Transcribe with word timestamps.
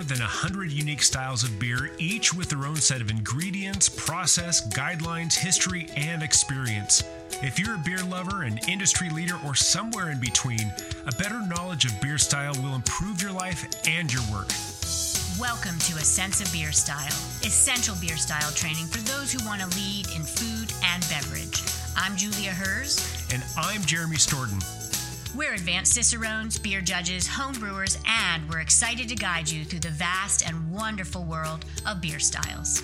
more 0.00 0.06
than 0.06 0.20
100 0.20 0.72
unique 0.72 1.02
styles 1.02 1.44
of 1.44 1.58
beer, 1.58 1.90
each 1.98 2.32
with 2.32 2.48
their 2.48 2.64
own 2.64 2.76
set 2.76 3.02
of 3.02 3.10
ingredients, 3.10 3.86
process, 3.86 4.66
guidelines, 4.72 5.34
history, 5.34 5.88
and 5.94 6.22
experience. 6.22 7.04
If 7.42 7.58
you're 7.58 7.74
a 7.74 7.82
beer 7.84 8.02
lover, 8.04 8.44
an 8.44 8.58
industry 8.66 9.10
leader, 9.10 9.38
or 9.44 9.54
somewhere 9.54 10.08
in 10.08 10.18
between, 10.18 10.72
a 11.06 11.12
better 11.16 11.46
knowledge 11.46 11.84
of 11.84 12.00
beer 12.00 12.16
style 12.16 12.54
will 12.62 12.74
improve 12.74 13.20
your 13.20 13.32
life 13.32 13.68
and 13.86 14.10
your 14.10 14.22
work. 14.32 14.48
Welcome 15.38 15.78
to 15.80 15.96
A 15.96 16.04
Sense 16.04 16.40
of 16.40 16.50
Beer 16.50 16.72
Style, 16.72 17.18
essential 17.44 17.94
beer 18.00 18.16
style 18.16 18.52
training 18.52 18.86
for 18.86 19.02
those 19.02 19.30
who 19.30 19.44
want 19.46 19.60
to 19.60 19.66
lead 19.76 20.06
in 20.16 20.22
food 20.22 20.72
and 20.82 21.06
beverage. 21.10 21.62
I'm 21.94 22.16
Julia 22.16 22.52
Herz. 22.52 23.04
And 23.34 23.42
I'm 23.58 23.82
Jeremy 23.82 24.16
Storton. 24.16 24.79
We're 25.36 25.54
advanced 25.54 25.94
cicerones, 25.94 26.58
beer 26.58 26.80
judges, 26.80 27.28
home 27.28 27.52
brewers, 27.52 27.96
and 28.04 28.48
we're 28.50 28.58
excited 28.58 29.08
to 29.10 29.14
guide 29.14 29.48
you 29.48 29.64
through 29.64 29.78
the 29.78 29.90
vast 29.90 30.44
and 30.44 30.72
wonderful 30.72 31.22
world 31.22 31.64
of 31.86 32.00
beer 32.00 32.18
styles. 32.18 32.82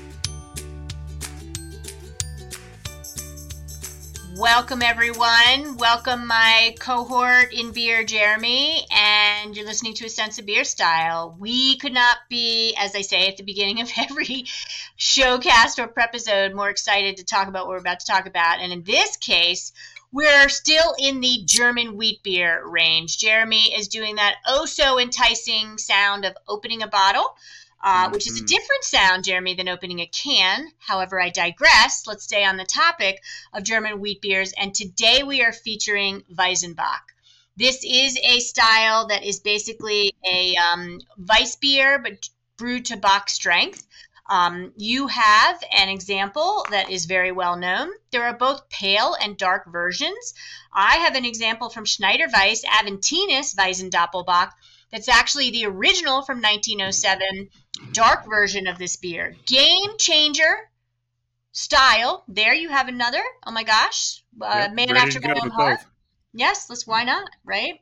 Welcome, 4.38 4.82
everyone. 4.82 5.76
Welcome, 5.76 6.28
my 6.28 6.76
cohort 6.78 7.52
in 7.52 7.72
beer, 7.72 8.04
Jeremy, 8.04 8.86
and 8.92 9.56
you're 9.56 9.66
listening 9.66 9.94
to 9.94 10.06
a 10.06 10.10
sense 10.10 10.38
of 10.38 10.46
beer 10.46 10.62
style. 10.62 11.34
We 11.40 11.78
could 11.78 11.94
not 11.94 12.18
be, 12.28 12.76
as 12.78 12.94
I 12.94 13.00
say 13.00 13.26
at 13.26 13.38
the 13.38 13.42
beginning 13.42 13.80
of 13.80 13.90
every 13.98 14.44
showcast 14.96 15.80
or 15.80 15.88
prep 15.88 16.10
episode, 16.10 16.54
more 16.54 16.70
excited 16.70 17.16
to 17.16 17.24
talk 17.24 17.48
about 17.48 17.66
what 17.66 17.72
we're 17.72 17.80
about 17.80 18.00
to 18.00 18.06
talk 18.06 18.26
about. 18.26 18.60
And 18.60 18.72
in 18.72 18.84
this 18.84 19.16
case, 19.16 19.72
we're 20.12 20.48
still 20.48 20.94
in 20.98 21.20
the 21.20 21.42
German 21.44 21.96
wheat 21.96 22.22
beer 22.22 22.66
range. 22.66 23.18
Jeremy 23.18 23.74
is 23.74 23.88
doing 23.88 24.16
that 24.16 24.36
oh 24.46 24.66
so 24.66 24.98
enticing 24.98 25.78
sound 25.78 26.24
of 26.24 26.36
opening 26.48 26.82
a 26.82 26.88
bottle, 26.88 27.36
uh, 27.82 28.10
which 28.10 28.26
is 28.26 28.34
a 28.34 28.36
mm-hmm. 28.36 28.46
different 28.46 28.84
sound, 28.84 29.24
Jeremy, 29.24 29.54
than 29.54 29.68
opening 29.68 30.00
a 30.00 30.06
can. 30.06 30.68
However, 30.78 31.20
I 31.20 31.30
digress. 31.30 32.06
Let's 32.06 32.24
stay 32.24 32.44
on 32.44 32.56
the 32.56 32.64
topic 32.64 33.22
of 33.52 33.62
German 33.62 34.00
wheat 34.00 34.20
beers. 34.20 34.52
And 34.58 34.74
today 34.74 35.22
we 35.22 35.42
are 35.42 35.52
featuring 35.52 36.22
Weizenbock. 36.34 37.02
This 37.56 37.82
is 37.84 38.18
a 38.22 38.40
style 38.40 39.06
that 39.08 39.24
is 39.24 39.40
basically 39.40 40.12
a 40.30 40.54
um, 40.56 41.00
Weiss 41.16 41.56
beer, 41.56 41.98
but 41.98 42.28
brewed 42.56 42.86
to 42.86 42.96
Bock 42.96 43.30
strength. 43.30 43.86
Um, 44.28 44.72
you 44.76 45.06
have 45.06 45.62
an 45.72 45.88
example 45.88 46.66
that 46.70 46.90
is 46.90 47.06
very 47.06 47.32
well 47.32 47.56
known. 47.56 47.90
There 48.10 48.24
are 48.24 48.36
both 48.36 48.68
pale 48.68 49.14
and 49.20 49.36
dark 49.36 49.70
versions. 49.70 50.34
I 50.72 50.96
have 50.96 51.14
an 51.14 51.24
example 51.24 51.70
from 51.70 51.84
Schneider 51.84 52.26
Weiss, 52.32 52.64
Aventinus 52.64 53.54
Weizendoppelbock, 53.54 54.50
that's 54.90 55.08
actually 55.08 55.50
the 55.50 55.66
original 55.66 56.22
from 56.22 56.38
1907 56.38 57.50
dark 57.92 58.24
version 58.28 58.66
of 58.66 58.78
this 58.78 58.96
beer. 58.96 59.36
Game 59.46 59.98
changer 59.98 60.70
style. 61.52 62.24
There 62.28 62.54
you 62.54 62.68
have 62.68 62.88
another. 62.88 63.22
Oh 63.44 63.50
my 63.50 63.64
gosh. 63.64 64.22
Uh, 64.40 64.68
yep, 64.68 64.74
man 64.74 64.96
after 64.96 65.20
my 65.20 65.34
own 65.42 65.50
heart. 65.50 65.80
Yes, 66.32 66.68
let's 66.70 66.86
why 66.86 67.04
not, 67.04 67.28
right? 67.44 67.80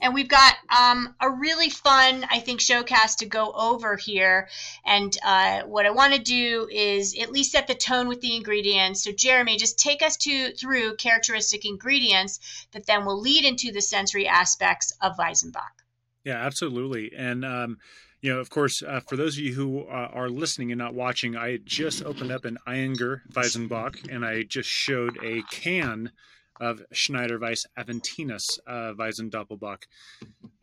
And 0.00 0.14
we've 0.14 0.28
got 0.28 0.54
um, 0.68 1.14
a 1.20 1.30
really 1.30 1.70
fun, 1.70 2.26
I 2.30 2.40
think, 2.40 2.60
showcast 2.60 3.18
to 3.18 3.26
go 3.26 3.52
over 3.52 3.96
here. 3.96 4.48
And 4.84 5.16
uh, 5.24 5.62
what 5.62 5.86
I 5.86 5.90
want 5.90 6.14
to 6.14 6.20
do 6.20 6.68
is 6.70 7.16
at 7.20 7.32
least 7.32 7.52
set 7.52 7.66
the 7.66 7.74
tone 7.74 8.08
with 8.08 8.20
the 8.20 8.34
ingredients. 8.34 9.04
So, 9.04 9.12
Jeremy, 9.12 9.56
just 9.56 9.78
take 9.78 10.02
us 10.02 10.16
to 10.18 10.52
through 10.52 10.96
characteristic 10.96 11.64
ingredients 11.64 12.66
that 12.72 12.86
then 12.86 13.04
will 13.04 13.20
lead 13.20 13.44
into 13.44 13.72
the 13.72 13.82
sensory 13.82 14.26
aspects 14.26 14.92
of 15.00 15.16
Weizenbock. 15.16 15.84
Yeah, 16.24 16.36
absolutely. 16.36 17.12
And 17.16 17.44
um, 17.44 17.78
you 18.20 18.32
know, 18.32 18.40
of 18.40 18.50
course, 18.50 18.82
uh, 18.82 19.00
for 19.00 19.16
those 19.16 19.36
of 19.36 19.44
you 19.44 19.54
who 19.54 19.80
uh, 19.82 20.10
are 20.12 20.28
listening 20.28 20.72
and 20.72 20.78
not 20.78 20.94
watching, 20.94 21.36
I 21.36 21.58
just 21.58 22.04
opened 22.04 22.30
up 22.30 22.44
an 22.44 22.58
Ayinger 22.66 23.22
Weizenbock 23.32 24.12
and 24.12 24.24
I 24.24 24.42
just 24.42 24.68
showed 24.68 25.18
a 25.22 25.42
can 25.50 26.12
of 26.60 26.82
Schneider 26.92 27.38
Weiss 27.38 27.66
Aventinus 27.76 28.58
uh, 28.66 28.92
Weizen 28.94 29.30
Doppelbock. 29.30 29.84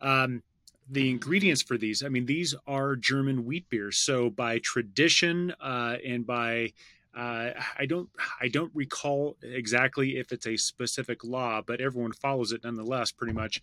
Um, 0.00 0.42
the 0.90 1.10
ingredients 1.10 1.62
for 1.62 1.76
these, 1.76 2.02
I 2.02 2.08
mean, 2.08 2.26
these 2.26 2.54
are 2.66 2.96
German 2.96 3.44
wheat 3.44 3.68
beers. 3.68 3.98
So 3.98 4.30
by 4.30 4.58
tradition 4.58 5.52
uh, 5.60 5.96
and 6.06 6.26
by 6.26 6.72
uh, 7.14 7.50
I 7.76 7.86
don't 7.86 8.08
I 8.40 8.48
don't 8.48 8.70
recall 8.74 9.36
exactly 9.42 10.18
if 10.18 10.30
it's 10.32 10.46
a 10.46 10.56
specific 10.56 11.24
law, 11.24 11.62
but 11.66 11.80
everyone 11.80 12.12
follows 12.12 12.52
it 12.52 12.62
nonetheless, 12.64 13.10
pretty 13.10 13.32
much. 13.32 13.60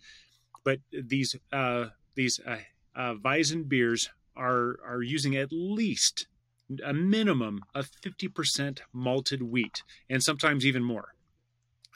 But 0.62 0.80
these 0.92 1.36
uh, 1.52 1.86
these 2.14 2.38
uh, 2.46 2.58
uh, 2.94 3.14
Weizen 3.14 3.68
beers 3.68 4.10
are 4.36 4.78
are 4.86 5.02
using 5.02 5.36
at 5.36 5.48
least 5.52 6.26
a 6.84 6.92
minimum 6.92 7.62
of 7.74 7.88
50% 8.02 8.80
malted 8.92 9.40
wheat 9.40 9.82
and 10.10 10.22
sometimes 10.22 10.66
even 10.66 10.82
more. 10.82 11.14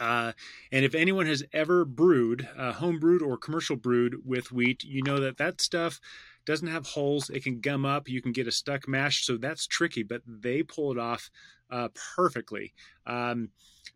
Uh, 0.01 0.33
and 0.73 0.85
if 0.85 0.95
anyone 0.95 1.27
has 1.27 1.45
ever 1.53 1.85
brewed, 1.85 2.49
uh, 2.57 2.73
home 2.73 2.99
brewed 2.99 3.23
or 3.23 3.37
commercial 3.37 3.77
brewed 3.77 4.27
with 4.27 4.51
wheat, 4.51 4.83
you 4.83 5.03
know 5.03 5.21
that 5.21 5.37
that 5.37 5.61
stuff 5.61 6.01
doesn't 6.47 6.69
have 6.69 6.87
holes. 6.87 7.29
It 7.29 7.45
can 7.45 7.61
gum 7.61 7.85
up. 7.85 8.09
You 8.09 8.23
can 8.23 8.33
get 8.33 8.49
a 8.49 8.53
stuck 8.53 8.89
mash. 8.89 9.25
So 9.25 9.37
that's 9.37 9.67
tricky, 9.67 10.03
but 10.03 10.23
they 10.27 10.63
pull 10.63 10.91
it 10.91 10.99
off 10.99 11.31
uh, 11.71 11.89
perfectly. 12.17 12.73
Um, 13.07 13.51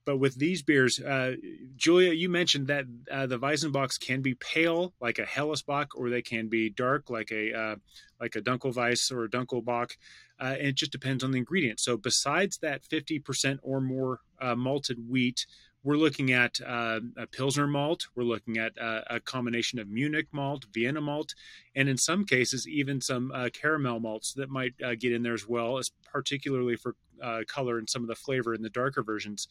but 0.04 0.18
with 0.18 0.34
these 0.34 0.62
beers, 0.62 1.00
uh, 1.00 1.36
Julia, 1.76 2.12
you 2.12 2.28
mentioned 2.28 2.66
that 2.66 2.84
uh, 3.10 3.26
the 3.26 3.38
Weizenbocks 3.38 3.98
can 3.98 4.20
be 4.20 4.34
pale 4.34 4.92
like 5.00 5.18
a 5.18 5.24
Hellesbock, 5.24 5.88
or 5.94 6.10
they 6.10 6.20
can 6.20 6.48
be 6.48 6.68
dark 6.68 7.08
like 7.08 7.30
a 7.32 7.58
uh, 7.58 7.76
like 8.20 8.36
a 8.36 8.42
Dunkelweiss 8.42 9.10
or 9.10 9.24
a 9.24 9.30
Dunkelbock. 9.30 9.92
Uh, 10.38 10.56
and 10.58 10.68
it 10.68 10.74
just 10.74 10.92
depends 10.92 11.24
on 11.24 11.30
the 11.30 11.38
ingredient. 11.38 11.80
So 11.80 11.96
besides 11.96 12.58
that 12.58 12.82
50% 12.82 13.58
or 13.62 13.80
more 13.80 14.20
malted 14.56 15.08
wheat, 15.08 15.46
we're 15.84 15.96
looking 15.96 16.32
at 16.32 16.58
uh, 16.66 17.00
a 17.18 17.26
Pilsner 17.26 17.66
malt. 17.66 18.08
We're 18.16 18.24
looking 18.24 18.56
at 18.56 18.72
uh, 18.80 19.02
a 19.08 19.20
combination 19.20 19.78
of 19.78 19.88
Munich 19.88 20.26
malt, 20.32 20.64
Vienna 20.72 21.02
malt, 21.02 21.34
and 21.76 21.90
in 21.90 21.98
some 21.98 22.24
cases, 22.24 22.66
even 22.66 23.02
some 23.02 23.30
uh, 23.32 23.50
caramel 23.52 24.00
malts 24.00 24.32
that 24.32 24.48
might 24.48 24.72
uh, 24.82 24.94
get 24.98 25.12
in 25.12 25.22
there 25.22 25.34
as 25.34 25.46
well, 25.46 25.76
as 25.76 25.90
particularly 26.10 26.76
for 26.76 26.96
uh, 27.22 27.40
color 27.46 27.78
and 27.78 27.88
some 27.88 28.02
of 28.02 28.08
the 28.08 28.14
flavor 28.14 28.54
in 28.54 28.62
the 28.62 28.70
darker 28.70 29.02
versions. 29.02 29.46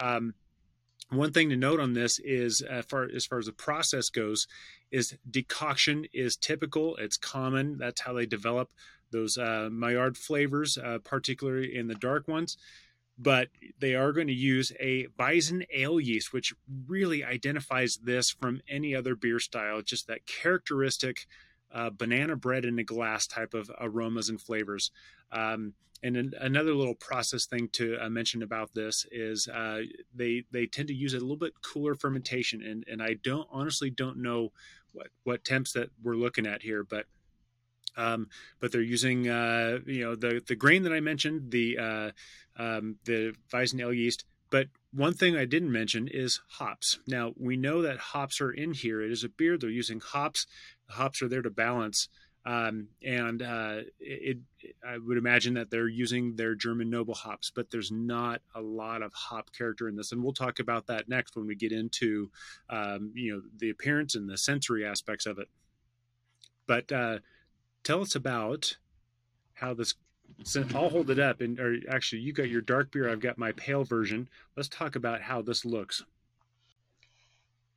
Um, 0.00 0.34
one 1.10 1.32
thing 1.32 1.50
to 1.50 1.56
note 1.56 1.80
on 1.80 1.92
this 1.92 2.18
is, 2.18 2.62
uh, 2.62 2.82
far, 2.88 3.06
as 3.14 3.26
far 3.26 3.38
as 3.38 3.46
the 3.46 3.52
process 3.52 4.08
goes, 4.08 4.48
is 4.90 5.18
decoction 5.30 6.06
is 6.14 6.34
typical. 6.34 6.96
It's 6.96 7.18
common. 7.18 7.76
That's 7.76 8.00
how 8.00 8.14
they 8.14 8.24
develop 8.24 8.70
those 9.12 9.36
Maillard 9.38 10.16
flavors, 10.16 10.76
particularly 11.04 11.76
in 11.76 11.86
the 11.86 11.94
dark 11.94 12.26
ones 12.26 12.56
but 13.16 13.48
they 13.78 13.94
are 13.94 14.12
going 14.12 14.26
to 14.26 14.32
use 14.32 14.72
a 14.80 15.06
Weizen 15.18 15.64
ale 15.72 16.00
yeast, 16.00 16.32
which 16.32 16.52
really 16.86 17.22
identifies 17.22 17.96
this 17.96 18.30
from 18.30 18.60
any 18.68 18.94
other 18.94 19.14
beer 19.14 19.38
style. 19.38 19.82
Just 19.82 20.08
that 20.08 20.26
characteristic 20.26 21.26
uh, 21.72 21.90
banana 21.90 22.36
bread 22.36 22.64
in 22.64 22.78
a 22.78 22.84
glass 22.84 23.26
type 23.26 23.54
of 23.54 23.70
aromas 23.80 24.28
and 24.28 24.40
flavors. 24.40 24.90
Um, 25.32 25.74
and 26.02 26.16
an, 26.16 26.34
another 26.40 26.74
little 26.74 26.94
process 26.94 27.46
thing 27.46 27.68
to 27.72 27.96
uh, 27.98 28.10
mention 28.10 28.42
about 28.42 28.74
this 28.74 29.06
is 29.10 29.48
uh, 29.48 29.80
they 30.14 30.44
they 30.50 30.66
tend 30.66 30.88
to 30.88 30.94
use 30.94 31.14
a 31.14 31.20
little 31.20 31.36
bit 31.36 31.54
cooler 31.62 31.94
fermentation, 31.94 32.62
and 32.62 32.84
and 32.86 33.02
I 33.02 33.14
don't 33.22 33.48
honestly 33.50 33.90
don't 33.90 34.18
know 34.18 34.52
what 34.92 35.08
what 35.24 35.44
temps 35.44 35.72
that 35.72 35.88
we're 36.02 36.16
looking 36.16 36.46
at 36.46 36.62
here, 36.62 36.84
but 36.84 37.06
um, 37.96 38.28
but 38.60 38.72
they're 38.72 38.80
using 38.80 39.28
uh, 39.28 39.78
you 39.86 40.04
know 40.04 40.14
the 40.14 40.42
the 40.46 40.56
grain 40.56 40.82
that 40.84 40.92
I 40.92 41.00
mentioned, 41.00 41.50
the 41.50 41.78
uh, 41.78 42.10
um, 42.56 42.96
the 43.04 43.34
Weizen 43.52 43.80
ale 43.80 43.92
yeast. 43.92 44.24
But 44.50 44.68
one 44.92 45.14
thing 45.14 45.36
I 45.36 45.46
didn't 45.46 45.72
mention 45.72 46.06
is 46.06 46.40
hops. 46.48 46.98
Now 47.08 47.32
we 47.36 47.56
know 47.56 47.82
that 47.82 47.98
hops 47.98 48.40
are 48.40 48.52
in 48.52 48.72
here. 48.72 49.02
It 49.02 49.10
is 49.10 49.24
a 49.24 49.28
beer. 49.28 49.58
They're 49.58 49.70
using 49.70 50.00
hops. 50.00 50.46
The 50.86 50.94
hops 50.94 51.22
are 51.22 51.28
there 51.28 51.42
to 51.42 51.50
balance. 51.50 52.08
Um, 52.46 52.88
and 53.02 53.40
uh, 53.40 53.80
it, 53.98 54.38
it, 54.60 54.76
I 54.86 54.98
would 54.98 55.16
imagine 55.16 55.54
that 55.54 55.70
they're 55.70 55.88
using 55.88 56.36
their 56.36 56.54
German 56.54 56.90
noble 56.90 57.14
hops, 57.14 57.50
but 57.50 57.70
there's 57.70 57.90
not 57.90 58.42
a 58.54 58.60
lot 58.60 59.02
of 59.02 59.14
hop 59.14 59.50
character 59.56 59.88
in 59.88 59.96
this, 59.96 60.12
and 60.12 60.22
we'll 60.22 60.34
talk 60.34 60.58
about 60.58 60.86
that 60.88 61.08
next 61.08 61.36
when 61.36 61.46
we 61.46 61.54
get 61.54 61.72
into 61.72 62.30
um, 62.68 63.12
you 63.14 63.32
know 63.32 63.42
the 63.56 63.70
appearance 63.70 64.14
and 64.14 64.28
the 64.28 64.36
sensory 64.36 64.84
aspects 64.84 65.24
of 65.24 65.38
it. 65.38 65.48
But 66.66 66.92
uh, 66.92 67.18
tell 67.84 68.00
us 68.00 68.14
about 68.14 68.76
how 69.54 69.74
this 69.74 69.94
I'll 70.74 70.88
hold 70.88 71.10
it 71.10 71.18
up 71.18 71.40
and 71.40 71.60
or 71.60 71.76
actually 71.88 72.22
you 72.22 72.32
got 72.32 72.48
your 72.48 72.60
dark 72.60 72.90
beer, 72.90 73.08
I've 73.08 73.20
got 73.20 73.38
my 73.38 73.52
pale 73.52 73.84
version. 73.84 74.28
Let's 74.56 74.68
talk 74.68 74.96
about 74.96 75.20
how 75.20 75.42
this 75.42 75.64
looks. 75.64 76.02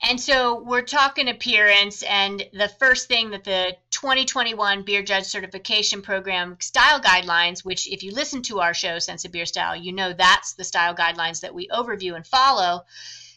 And 0.04 0.22
so 0.22 0.62
we're 0.62 0.84
talking 0.84 1.28
appearance, 1.28 2.04
and 2.04 2.44
the 2.54 2.70
first 2.80 3.08
thing 3.08 3.32
that 3.32 3.44
the 3.44 3.76
2021 3.90 4.84
Beer 4.84 5.02
Judge 5.02 5.26
Certification 5.26 6.04
Program 6.04 6.56
style 6.60 7.02
guidelines, 7.02 7.66
which 7.66 7.88
if 7.88 8.04
you 8.04 8.12
listen 8.12 8.44
to 8.44 8.60
our 8.60 8.76
show, 8.76 9.00
Sense 9.00 9.26
of 9.26 9.32
Beer 9.32 9.48
Style, 9.48 9.76
you 9.76 9.92
know 9.92 10.14
that's 10.14 10.54
the 10.54 10.64
style 10.64 10.94
guidelines 10.94 11.42
that 11.42 11.56
we 11.56 11.68
overview 11.70 12.16
and 12.16 12.28
follow. 12.28 12.86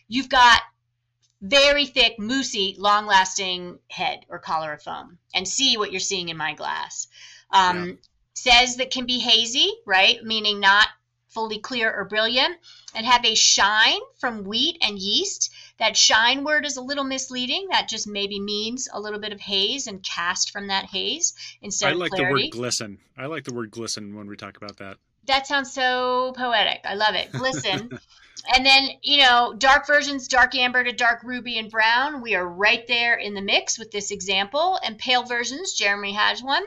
You've 0.07 0.29
got 0.29 0.61
very 1.41 1.87
thick, 1.87 2.19
moussey, 2.19 2.77
long 2.79 3.07
lasting 3.07 3.79
head 3.89 4.27
or 4.29 4.39
collar 4.39 4.73
of 4.73 4.83
foam 4.83 5.19
and 5.35 5.47
see 5.47 5.77
what 5.77 5.91
you're 5.91 6.01
seeing 6.01 6.29
in 6.29 6.37
my 6.37 6.55
glass. 6.55 7.09
Um, 7.51 7.89
yeah. 7.89 7.95
Says 8.33 8.77
that 8.77 8.91
can 8.91 9.07
be 9.07 9.19
hazy, 9.19 9.71
right? 9.85 10.23
Meaning 10.25 10.61
not 10.61 10.87
fully 11.31 11.59
clear 11.59 11.93
or 11.93 12.05
brilliant, 12.05 12.57
and 12.95 13.07
have 13.07 13.25
a 13.25 13.35
shine 13.35 14.01
from 14.19 14.45
wheat 14.45 14.79
and 14.83 14.99
yeast. 14.99 15.53
That 15.79 15.97
shine 15.97 16.45
word 16.45 16.67
is 16.67 16.77
a 16.77 16.83
little 16.83 17.05
misleading. 17.05 17.69
That 17.71 17.89
just 17.89 18.07
maybe 18.07 18.41
means 18.41 18.89
a 18.93 19.01
little 19.01 19.19
bit 19.19 19.33
of 19.33 19.41
haze 19.41 19.87
and 19.87 20.03
cast 20.03 20.51
from 20.51 20.69
that 20.69 20.87
haze 20.87 21.35
instead 21.63 21.93
I 21.93 21.95
like 21.95 22.13
the 22.13 22.25
word 22.25 22.51
glisten. 22.51 22.99
I 23.17 23.27
like 23.27 23.45
the 23.45 23.55
word 23.55 23.71
glisten 23.71 24.15
when 24.17 24.27
we 24.27 24.37
talk 24.37 24.57
about 24.57 24.79
that. 24.79 24.97
That 25.25 25.47
sounds 25.47 25.73
so 25.73 26.33
poetic. 26.37 26.81
I 26.85 26.95
love 26.95 27.15
it. 27.15 27.31
Glisten. 27.33 27.99
and 28.55 28.65
then, 28.65 28.89
you 29.03 29.19
know, 29.19 29.55
dark 29.57 29.87
versions, 29.87 30.29
dark 30.29 30.55
amber 30.55 30.83
to 30.83 30.93
dark 30.93 31.23
ruby 31.23 31.59
and 31.59 31.71
brown, 31.71 32.23
we 32.23 32.35
are 32.35 32.47
right 32.47 32.87
there 32.89 33.17
in 33.17 33.35
the 33.35 33.43
mix 33.43 33.79
with 33.79 33.91
this 33.91 34.11
example. 34.11 34.79
And 34.83 34.99
pale 34.99 35.23
versions, 35.25 35.75
Jeremy 35.75 36.15
has 36.15 36.43
one, 36.43 36.65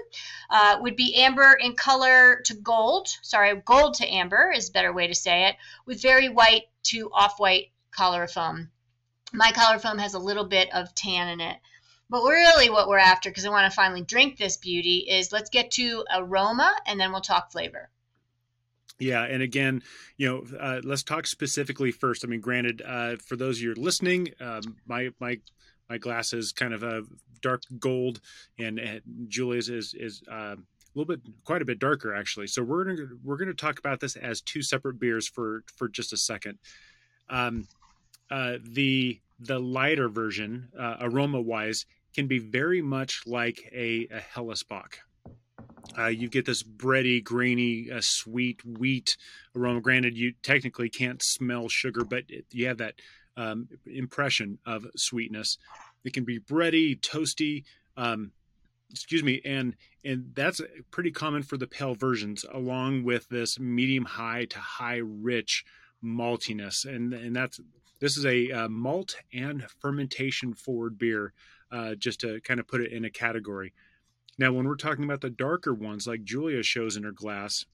uh, 0.50 0.78
would 0.82 0.96
be 0.96 1.16
amber 1.16 1.54
in 1.54 1.76
color 1.76 2.42
to 2.46 2.54
gold. 2.54 3.08
Sorry, 3.22 3.56
gold 3.66 3.96
to 3.96 4.08
amber 4.08 4.52
is 4.52 4.70
a 4.70 4.74
better 4.74 4.94
way 4.94 5.08
to 5.08 5.16
say 5.16 5.48
it, 5.48 5.56
with 5.86 6.02
very 6.02 6.30
white 6.30 6.70
to 6.84 7.10
off 7.12 7.40
white 7.40 7.72
color 7.92 8.28
foam. 8.28 8.70
My 9.32 9.52
color 9.52 9.80
foam 9.80 9.98
has 9.98 10.14
a 10.14 10.20
little 10.20 10.46
bit 10.46 10.72
of 10.74 10.94
tan 10.94 11.28
in 11.30 11.42
it. 11.42 11.60
But 12.10 12.22
really, 12.24 12.70
what 12.70 12.88
we're 12.88 13.00
after, 13.00 13.32
because 13.32 13.46
I 13.46 13.50
want 13.50 13.72
to 13.72 13.76
finally 13.76 14.04
drink 14.04 14.38
this 14.38 14.58
beauty, 14.58 15.08
is 15.10 15.32
let's 15.32 15.50
get 15.50 15.72
to 15.72 16.06
aroma 16.14 16.76
and 16.86 17.00
then 17.00 17.12
we'll 17.12 17.22
talk 17.22 17.52
flavor. 17.52 17.90
Yeah, 19.00 19.24
and 19.24 19.42
again, 19.42 19.82
you 20.18 20.28
know, 20.28 20.58
uh, 20.58 20.82
let's 20.84 21.04
talk 21.04 21.28
specifically 21.28 21.92
first. 21.92 22.24
I 22.24 22.28
mean, 22.28 22.42
granted, 22.42 22.82
uh, 22.86 23.16
for 23.18 23.36
those 23.36 23.58
of 23.58 23.64
you 23.64 23.74
listening, 23.76 24.30
um, 24.40 24.78
my 24.86 25.10
my 25.20 25.40
my 25.90 25.98
glass 25.98 26.34
is 26.34 26.52
kind 26.52 26.74
of 26.74 26.84
a 26.84 27.04
dark 27.42 27.64
gold, 27.80 28.22
and, 28.58 28.80
and 28.80 29.02
Julia's 29.28 29.70
is 29.70 29.94
is 29.94 30.24
uh, 30.32 30.56
a 30.56 30.58
little 30.96 31.16
bit, 31.16 31.22
quite 31.44 31.62
a 31.62 31.66
bit 31.66 31.80
darker 31.80 32.16
actually. 32.16 32.48
So 32.48 32.64
we're 32.64 32.86
gonna 32.86 33.08
we're 33.24 33.38
gonna 33.38 33.54
talk 33.54 33.80
about 33.80 34.00
this 34.00 34.16
as 34.16 34.42
two 34.42 34.62
separate 34.62 35.00
beers 35.00 35.28
for 35.28 35.64
for 35.76 35.88
just 35.88 36.14
a 36.14 36.18
second. 36.18 36.60
Um, 37.30 37.68
uh, 38.30 38.58
the 38.64 39.20
the 39.40 39.60
lighter 39.60 40.08
version, 40.08 40.70
uh, 40.80 40.98
aroma 41.02 41.42
wise, 41.42 41.86
can 42.16 42.28
be 42.28 42.40
very 42.40 42.82
much 42.82 43.24
like 43.26 43.70
a, 43.74 44.08
a 44.12 44.20
Hellesbock. 44.36 44.96
Uh, 45.98 46.08
you 46.08 46.30
get 46.30 46.46
this 46.46 46.64
bready, 46.64 47.24
grainy, 47.24 47.90
uh, 47.92 48.02
sweet 48.02 48.62
wheat 48.66 49.18
aroma. 49.56 49.82
Granted, 49.82 50.18
you 50.18 50.34
technically 50.44 50.90
can't 50.90 51.22
smell 51.22 51.70
sugar, 51.70 52.04
but 52.04 52.24
it, 52.30 52.46
you 52.52 52.68
have 52.68 52.78
that 52.78 52.96
um, 53.38 53.68
impression 53.86 54.60
of 54.66 54.86
sweetness. 54.96 55.58
It 56.04 56.14
can 56.14 56.24
be 56.24 56.40
bready, 56.40 57.00
toasty. 57.00 57.64
Um, 57.96 58.32
excuse 58.90 59.24
me, 59.24 59.42
and 59.46 59.76
and 60.04 60.32
that's 60.36 60.62
pretty 60.92 61.12
common 61.12 61.44
for 61.44 61.58
the 61.58 61.68
pale 61.68 61.96
versions, 61.96 62.46
along 62.52 63.04
with 63.04 63.28
this 63.30 63.60
medium 63.60 64.06
high 64.06 64.46
to 64.46 64.60
high 64.60 65.02
rich 65.04 65.64
maltiness, 66.04 66.86
and 66.86 67.14
and 67.14 67.36
that's 67.36 67.60
this 68.00 68.18
is 68.18 68.26
a 68.26 68.52
uh, 68.52 68.70
malt 68.70 69.16
and 69.34 69.66
fermentation 69.80 70.54
forward 70.54 70.98
beer. 70.98 71.34
Uh, 71.72 71.96
just 71.96 72.20
to 72.20 72.40
kind 72.42 72.60
of 72.60 72.68
put 72.68 72.82
it 72.82 72.92
in 72.92 73.04
a 73.04 73.10
category. 73.10 73.74
Now, 74.38 74.52
when 74.52 74.68
we're 74.68 74.76
talking 74.76 75.04
about 75.04 75.22
the 75.22 75.30
darker 75.30 75.74
ones, 75.74 76.08
like 76.08 76.24
Julia 76.24 76.64
shows 76.64 76.98
in 76.98 77.04
her 77.04 77.12
glass, 77.12 77.66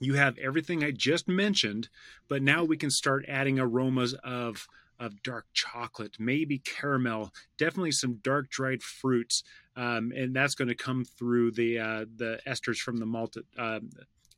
you 0.00 0.14
have 0.14 0.38
everything 0.38 0.82
I 0.82 0.90
just 0.90 1.28
mentioned, 1.28 1.88
but 2.28 2.42
now 2.42 2.64
we 2.64 2.76
can 2.76 2.90
start 2.90 3.24
adding 3.28 3.58
aromas 3.58 4.14
of 4.24 4.66
of 4.98 5.20
dark 5.24 5.46
chocolate, 5.52 6.16
maybe 6.20 6.58
caramel, 6.58 7.32
definitely 7.58 7.90
some 7.90 8.20
dark 8.22 8.48
dried 8.50 8.82
fruits, 8.82 9.42
um, 9.74 10.12
and 10.14 10.34
that's 10.34 10.54
going 10.54 10.68
to 10.68 10.76
come 10.76 11.04
through 11.04 11.50
the 11.50 11.78
uh, 11.78 12.04
the 12.16 12.38
esters 12.46 12.78
from 12.78 12.98
the 12.98 13.06
malt 13.06 13.36
uh, 13.58 13.80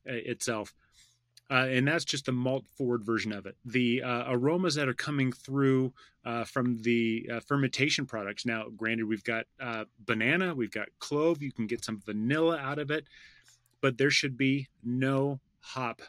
itself. 0.06 0.74
Uh, 1.50 1.66
and 1.68 1.86
that's 1.86 2.04
just 2.04 2.24
the 2.26 2.32
malt 2.32 2.64
forward 2.76 3.04
version 3.04 3.32
of 3.32 3.44
it. 3.46 3.56
The 3.66 4.02
uh, 4.02 4.24
aromas 4.28 4.74
that 4.76 4.88
are 4.88 4.94
coming 4.94 5.30
through 5.30 5.92
uh, 6.24 6.44
from 6.44 6.80
the 6.82 7.28
uh, 7.32 7.40
fermentation 7.40 8.06
products. 8.06 8.46
Now, 8.46 8.68
granted, 8.74 9.06
we've 9.06 9.24
got 9.24 9.44
uh, 9.60 9.84
banana, 10.06 10.54
we've 10.54 10.70
got 10.70 10.88
clove, 11.00 11.42
you 11.42 11.52
can 11.52 11.66
get 11.66 11.84
some 11.84 12.00
vanilla 12.04 12.56
out 12.56 12.78
of 12.78 12.90
it, 12.90 13.06
but 13.82 13.98
there 13.98 14.10
should 14.10 14.38
be 14.38 14.68
no 14.82 15.38
hop 15.60 16.00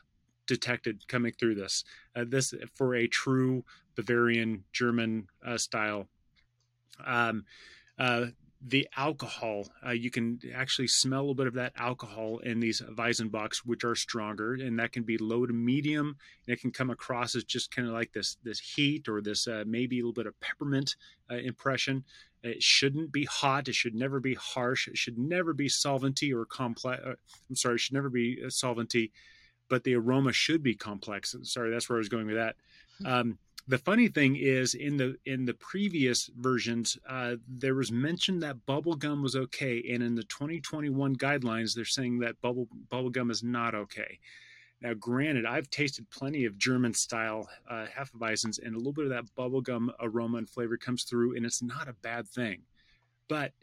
detected 0.48 1.06
coming 1.08 1.34
through 1.34 1.56
this. 1.56 1.84
Uh, 2.16 2.24
this 2.26 2.54
for 2.74 2.96
a 2.96 3.08
true 3.08 3.64
Bavarian 3.96 4.64
German 4.72 5.28
style. 5.58 6.08
Um, 7.06 7.44
the 8.68 8.88
alcohol. 8.98 9.68
Uh, 9.86 9.92
you 9.92 10.10
can 10.10 10.40
actually 10.54 10.88
smell 10.88 11.20
a 11.20 11.22
little 11.22 11.36
bit 11.36 11.48
of 11.48 11.54
that 11.54 11.74
alcohol 11.78 12.40
in 12.40 12.60
these 12.60 12.82
Weizenbocks, 12.82 13.58
which 13.58 13.84
are 13.84 13.96
stronger, 13.96 14.54
and 14.54 14.80
that 14.80 14.92
can 14.92 15.04
be 15.04 15.20
low 15.20 15.46
to 15.46 15.54
medium. 15.54 16.18
And 16.48 16.54
it 16.54 16.62
can 16.62 16.72
come 16.72 16.90
across 16.90 17.36
as 17.36 17.44
just 17.44 17.74
kind 17.74 17.88
of 17.88 17.94
like 17.94 18.12
this 18.14 18.38
this 18.44 18.60
heat 18.60 19.08
or 19.08 19.22
this 19.22 19.48
uh, 19.48 19.64
maybe 19.68 20.00
a 20.00 20.02
little 20.02 20.14
bit 20.14 20.26
of 20.26 20.40
peppermint 20.40 20.96
uh, 21.30 21.36
impression. 21.36 22.04
It 22.42 22.62
shouldn't 22.62 23.12
be 23.12 23.26
hot. 23.26 23.68
It 23.68 23.76
should 23.76 23.96
never 23.96 24.20
be 24.20 24.34
harsh. 24.36 24.88
It 24.88 24.98
should 24.98 25.18
never 25.18 25.54
be 25.54 25.68
solventy 25.68 26.34
or 26.34 26.46
complex. 26.46 27.04
Uh, 27.06 27.14
I'm 27.50 27.56
sorry, 27.56 27.76
it 27.76 27.80
should 27.80 27.94
never 27.94 28.10
be 28.10 28.42
uh, 28.44 28.48
solventy, 28.48 29.12
but 29.70 29.84
the 29.84 29.96
aroma 29.96 30.34
should 30.34 30.64
be 30.64 30.76
complex. 30.76 31.36
Sorry, 31.44 31.70
that's 31.70 31.88
where 31.88 31.98
I 31.98 32.00
was 32.00 32.10
going 32.10 32.26
with 32.26 32.36
that. 32.36 32.56
Hmm. 33.00 33.06
Um, 33.06 33.38
the 33.68 33.78
funny 33.80 34.08
thing 34.08 34.36
is, 34.36 34.76
in 34.76 34.98
the 34.98 35.16
in 35.26 35.46
the 35.46 35.54
previous 35.56 36.30
versions, 36.38 36.98
uh, 37.10 37.36
there 37.48 37.74
was 37.74 37.92
mention 37.92 38.40
that 38.40 38.66
bubble 38.66 38.96
gum 38.96 39.24
was 39.24 39.36
okay, 39.36 39.84
and 39.92 40.04
in 40.04 40.16
the 40.16 40.24
2021 40.24 41.16
guidelines, 41.16 41.74
they're 41.74 41.86
saying 41.86 42.20
that 42.20 42.40
bubble 42.42 42.68
bubble 42.90 43.10
gum 43.10 43.32
is 43.32 43.44
not 43.44 43.74
okay. 43.74 44.20
Now, 44.82 44.94
granted, 44.94 45.46
I've 45.46 45.70
tasted 45.70 46.10
plenty 46.12 46.46
of 46.46 46.60
German 46.60 46.94
style 46.94 47.50
uh, 47.68 47.88
Hefeweizens, 47.98 48.60
and 48.64 48.76
a 48.76 48.78
little 48.78 48.94
bit 48.94 49.06
of 49.06 49.12
that 49.12 49.34
bubblegum 49.36 49.90
aroma 50.00 50.38
and 50.38 50.50
flavor 50.50 50.78
comes 50.78 51.04
through, 51.04 51.36
and 51.36 51.46
it's 51.46 51.64
not 51.64 51.88
a 51.88 51.94
bad 51.94 52.28
thing. 52.28 52.62
But 53.28 53.54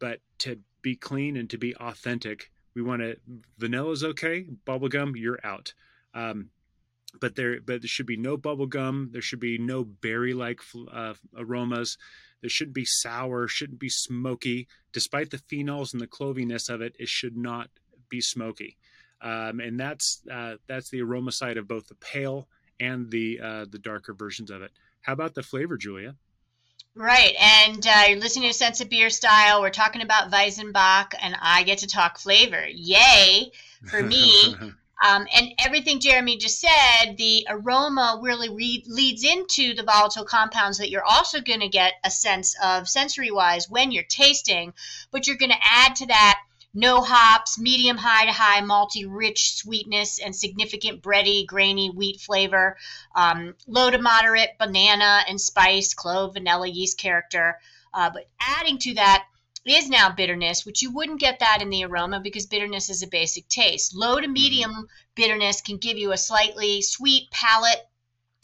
but 0.00 0.18
to 0.38 0.58
be 0.82 0.96
clean 0.96 1.36
and 1.36 1.48
to 1.50 1.58
be 1.58 1.76
authentic, 1.76 2.50
we 2.74 2.82
want 2.82 3.02
to 3.02 3.16
vanilla's 3.58 4.02
okay, 4.02 4.46
bubblegum, 4.66 5.12
you're 5.14 5.38
out. 5.44 5.72
Um, 6.14 6.50
but 7.20 7.36
there 7.36 7.60
but 7.60 7.82
there 7.82 7.88
should 7.88 8.06
be 8.06 8.16
no 8.16 8.36
bubble 8.36 8.66
gum 8.66 9.10
there 9.12 9.22
should 9.22 9.40
be 9.40 9.58
no 9.58 9.84
berry 9.84 10.34
like 10.34 10.60
uh, 10.92 11.14
aromas 11.36 11.96
there 12.40 12.50
shouldn't 12.50 12.74
be 12.74 12.84
sour 12.84 13.46
shouldn't 13.46 13.78
be 13.78 13.88
smoky 13.88 14.66
despite 14.92 15.30
the 15.30 15.38
phenols 15.38 15.92
and 15.92 16.00
the 16.00 16.06
cloviness 16.06 16.68
of 16.68 16.80
it 16.80 16.94
it 16.98 17.08
should 17.08 17.36
not 17.36 17.68
be 18.08 18.20
smoky 18.20 18.76
um, 19.20 19.60
and 19.60 19.78
that's 19.78 20.22
uh, 20.30 20.56
that's 20.66 20.90
the 20.90 21.02
aroma 21.02 21.32
side 21.32 21.56
of 21.56 21.68
both 21.68 21.86
the 21.88 21.94
pale 21.96 22.48
and 22.80 23.10
the 23.10 23.40
uh, 23.42 23.64
the 23.70 23.78
darker 23.78 24.14
versions 24.14 24.50
of 24.50 24.62
it 24.62 24.70
how 25.02 25.12
about 25.12 25.34
the 25.34 25.42
flavor 25.42 25.76
julia 25.76 26.14
Right, 26.94 27.34
and 27.40 27.86
uh, 27.86 28.02
you're 28.08 28.20
listening 28.20 28.50
to 28.50 28.54
Sense 28.54 28.82
of 28.82 28.90
Beer 28.90 29.08
Style. 29.08 29.62
We're 29.62 29.70
talking 29.70 30.02
about 30.02 30.30
Weizenbock, 30.30 31.14
and 31.22 31.34
I 31.40 31.62
get 31.62 31.78
to 31.78 31.86
talk 31.86 32.18
flavor. 32.18 32.66
Yay 32.68 33.50
for 33.88 34.02
me! 34.02 34.54
Um, 35.04 35.26
and 35.34 35.52
everything 35.58 36.00
Jeremy 36.00 36.36
just 36.36 36.60
said, 36.60 37.16
the 37.16 37.46
aroma 37.48 38.20
really 38.22 38.48
re- 38.48 38.84
leads 38.86 39.24
into 39.24 39.74
the 39.74 39.82
volatile 39.82 40.24
compounds 40.24 40.78
that 40.78 40.90
you're 40.90 41.04
also 41.04 41.40
going 41.40 41.60
to 41.60 41.68
get 41.68 41.94
a 42.04 42.10
sense 42.10 42.54
of 42.62 42.88
sensory 42.88 43.30
wise 43.30 43.68
when 43.68 43.90
you're 43.90 44.04
tasting, 44.04 44.74
but 45.10 45.26
you're 45.26 45.36
going 45.36 45.50
to 45.50 45.56
add 45.64 45.96
to 45.96 46.06
that 46.06 46.40
no 46.74 47.02
hops, 47.02 47.58
medium 47.58 47.98
high 47.98 48.24
to 48.24 48.32
high, 48.32 48.60
malty, 48.60 49.04
rich 49.06 49.54
sweetness, 49.56 50.18
and 50.18 50.34
significant 50.34 51.02
bready, 51.02 51.46
grainy 51.46 51.90
wheat 51.90 52.20
flavor, 52.20 52.78
um, 53.14 53.54
low 53.66 53.90
to 53.90 53.98
moderate 53.98 54.56
banana 54.58 55.22
and 55.28 55.40
spice, 55.40 55.92
clove, 55.92 56.34
vanilla, 56.34 56.66
yeast 56.66 56.96
character. 56.96 57.58
Uh, 57.92 58.08
but 58.08 58.26
adding 58.40 58.78
to 58.78 58.94
that, 58.94 59.26
is 59.64 59.88
now 59.88 60.10
bitterness, 60.10 60.66
which 60.66 60.82
you 60.82 60.90
wouldn't 60.90 61.20
get 61.20 61.38
that 61.38 61.62
in 61.62 61.70
the 61.70 61.84
aroma 61.84 62.20
because 62.20 62.46
bitterness 62.46 62.90
is 62.90 63.02
a 63.02 63.06
basic 63.06 63.48
taste. 63.48 63.94
Low 63.94 64.16
to 64.16 64.22
mm-hmm. 64.22 64.32
medium 64.32 64.88
bitterness 65.14 65.60
can 65.60 65.76
give 65.76 65.98
you 65.98 66.12
a 66.12 66.18
slightly 66.18 66.82
sweet 66.82 67.30
palate 67.30 67.86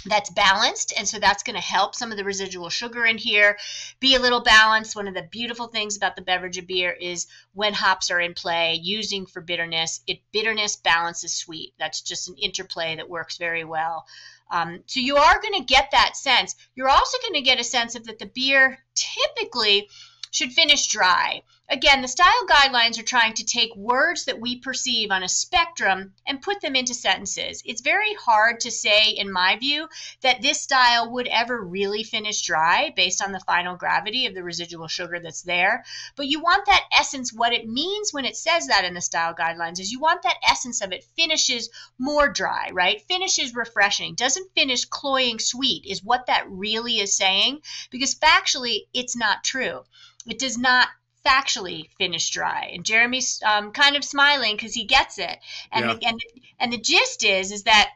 that's 0.07 0.31
balanced 0.31 0.93
and 0.97 1.09
so 1.09 1.19
that's 1.19 1.43
going 1.43 1.57
to 1.57 1.63
help 1.63 1.93
some 1.93 2.13
of 2.13 2.17
the 2.17 2.25
residual 2.25 2.71
sugar 2.71 3.05
in 3.05 3.19
here 3.19 3.59
be 3.99 4.15
a 4.15 4.21
little 4.21 4.41
balanced 4.41 4.95
one 4.95 5.09
of 5.09 5.15
the 5.15 5.27
beautiful 5.33 5.67
things 5.67 5.97
about 5.97 6.15
the 6.15 6.23
beverage 6.23 6.57
of 6.57 6.69
beer 6.69 6.93
is 6.93 7.27
when 7.53 7.75
hops 7.75 8.09
are 8.09 8.21
in 8.21 8.33
play 8.33 8.79
using 8.81 9.27
for 9.27 9.41
bitterness 9.41 10.01
it 10.07 10.21
bitterness 10.33 10.77
balances 10.77 11.35
sweet 11.35 11.75
that's 11.81 12.01
just 12.01 12.29
an 12.29 12.37
interplay 12.37 12.95
that 12.95 13.11
works 13.11 13.39
very 13.39 13.65
well 13.65 14.07
um, 14.53 14.83
so 14.87 15.01
you 15.01 15.17
are 15.17 15.43
going 15.43 15.55
to 15.55 15.67
get 15.67 15.91
that 15.91 16.17
sense 16.17 16.55
you're 16.77 16.89
also 16.89 17.19
going 17.23 17.35
to 17.35 17.43
get 17.43 17.61
a 17.61 17.65
sense 17.65 17.97
of 17.97 18.05
that 18.05 18.21
the 18.21 18.27
beer 18.27 18.79
typically 18.95 19.89
should 20.31 20.53
finish 20.53 20.87
dry. 20.87 21.43
Again, 21.71 22.01
the 22.01 22.09
style 22.09 22.47
guidelines 22.49 22.99
are 22.99 23.03
trying 23.03 23.35
to 23.35 23.45
take 23.45 23.77
words 23.77 24.25
that 24.25 24.41
we 24.41 24.57
perceive 24.59 25.11
on 25.11 25.23
a 25.23 25.29
spectrum 25.29 26.15
and 26.27 26.41
put 26.41 26.63
them 26.63 26.75
into 26.75 26.95
sentences. 26.95 27.63
It's 27.63 27.83
very 27.83 28.15
hard 28.15 28.61
to 28.61 28.71
say, 28.71 29.11
in 29.11 29.31
my 29.31 29.57
view, 29.57 29.87
that 30.23 30.41
this 30.41 30.63
style 30.63 31.11
would 31.11 31.27
ever 31.27 31.61
really 31.61 32.05
finish 32.05 32.41
dry 32.41 32.95
based 32.97 33.23
on 33.23 33.33
the 33.33 33.41
final 33.41 33.77
gravity 33.77 34.25
of 34.25 34.35
the 34.35 34.43
residual 34.43 34.89
sugar 34.89 35.21
that's 35.21 35.43
there. 35.43 35.85
But 36.17 36.29
you 36.29 36.41
want 36.41 36.65
that 36.65 36.87
essence, 36.91 37.35
what 37.35 37.53
it 37.53 37.69
means 37.69 38.15
when 38.15 38.25
it 38.25 38.39
says 38.39 38.69
that 38.69 38.87
in 38.87 38.95
the 38.95 39.03
style 39.03 39.35
guidelines 39.35 39.79
is 39.79 39.93
you 39.93 40.01
want 40.01 40.23
that 40.23 40.41
essence 40.49 40.81
of 40.81 40.93
it 40.93 41.05
finishes 41.17 41.69
more 41.99 42.31
dry, 42.31 42.71
right? 42.73 43.03
Finishes 43.09 43.55
refreshing, 43.55 44.15
doesn't 44.15 44.55
finish 44.55 44.87
cloying 44.87 45.39
sweet, 45.39 45.85
is 45.85 46.03
what 46.03 46.25
that 46.29 46.49
really 46.49 46.99
is 46.99 47.15
saying, 47.15 47.61
because 47.91 48.15
factually, 48.15 48.87
it's 48.95 49.17
not 49.17 49.45
true. 49.45 49.83
It 50.27 50.39
does 50.39 50.57
not 50.57 50.89
factually 51.29 51.89
finished 51.99 52.33
dry. 52.33 52.71
And 52.73 52.85
Jeremy's 52.85 53.43
um, 53.45 53.73
kind 53.73 53.97
of 53.97 54.05
smiling 54.05 54.57
because 54.57 54.75
he 54.75 54.85
gets 54.85 55.19
it. 55.19 55.39
And, 55.71 55.85
yeah. 55.85 55.95
the, 55.95 56.07
and, 56.07 56.21
and 56.59 56.73
the 56.73 56.79
gist 56.79 57.25
is, 57.25 57.53
is 57.53 57.65
that 57.65 57.91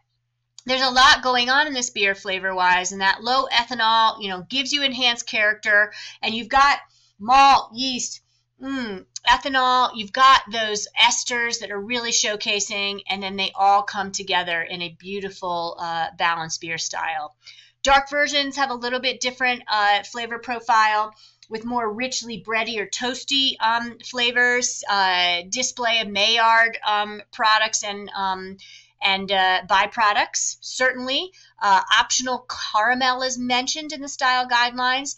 there's 0.65 0.83
a 0.83 0.91
lot 0.91 1.23
going 1.23 1.51
on 1.51 1.67
in 1.67 1.73
this 1.73 1.91
beer 1.91 2.15
flavor 2.15 2.55
wise 2.55 2.93
and 2.93 3.01
that 3.01 3.23
low 3.23 3.47
ethanol 3.53 4.23
you 4.23 4.29
know 4.29 4.43
gives 4.49 4.73
you 4.73 4.83
enhanced 4.83 5.27
character 5.27 5.93
and 6.23 6.35
you've 6.35 6.49
got 6.49 6.79
malt 7.19 7.71
yeast 7.75 8.21
mm, 8.63 9.05
ethanol 9.29 9.91
you've 9.95 10.13
got 10.13 10.43
those 10.53 10.87
esters 11.01 11.61
that 11.61 11.71
are 11.71 11.81
really 11.81 12.13
showcasing 12.13 13.03
and 13.09 13.23
then 13.23 13.37
they 13.37 13.51
all 13.55 13.83
come 13.83 14.13
together 14.13 14.63
in 14.63 14.83
a 14.83 14.97
beautiful 15.01 15.77
uh, 15.81 16.07
balanced 16.17 16.61
beer 16.61 16.79
style 16.79 17.35
dark 17.83 18.09
versions 18.09 18.57
have 18.57 18.71
a 18.71 18.75
little 18.75 19.01
bit 19.01 19.21
different 19.21 19.63
uh, 19.69 20.03
flavor 20.05 20.39
profile 20.39 21.13
with 21.49 21.65
more 21.65 21.93
richly 21.93 22.43
bready 22.43 22.79
or 22.79 22.87
toasty 22.87 23.57
um, 23.61 23.99
flavors, 23.99 24.83
uh, 24.89 25.43
display 25.49 26.01
of 26.01 26.09
Maillard 26.09 26.79
um, 26.87 27.23
products 27.33 27.85
and 27.85 28.11
um, 28.17 28.57
and 29.03 29.31
uh, 29.33 29.63
byproducts. 29.69 30.57
Certainly, 30.61 31.33
uh, 31.61 31.83
optional 31.99 32.47
caramel 32.73 33.23
is 33.23 33.39
mentioned 33.39 33.93
in 33.93 34.01
the 34.01 34.09
style 34.09 34.49
guidelines. 34.49 35.17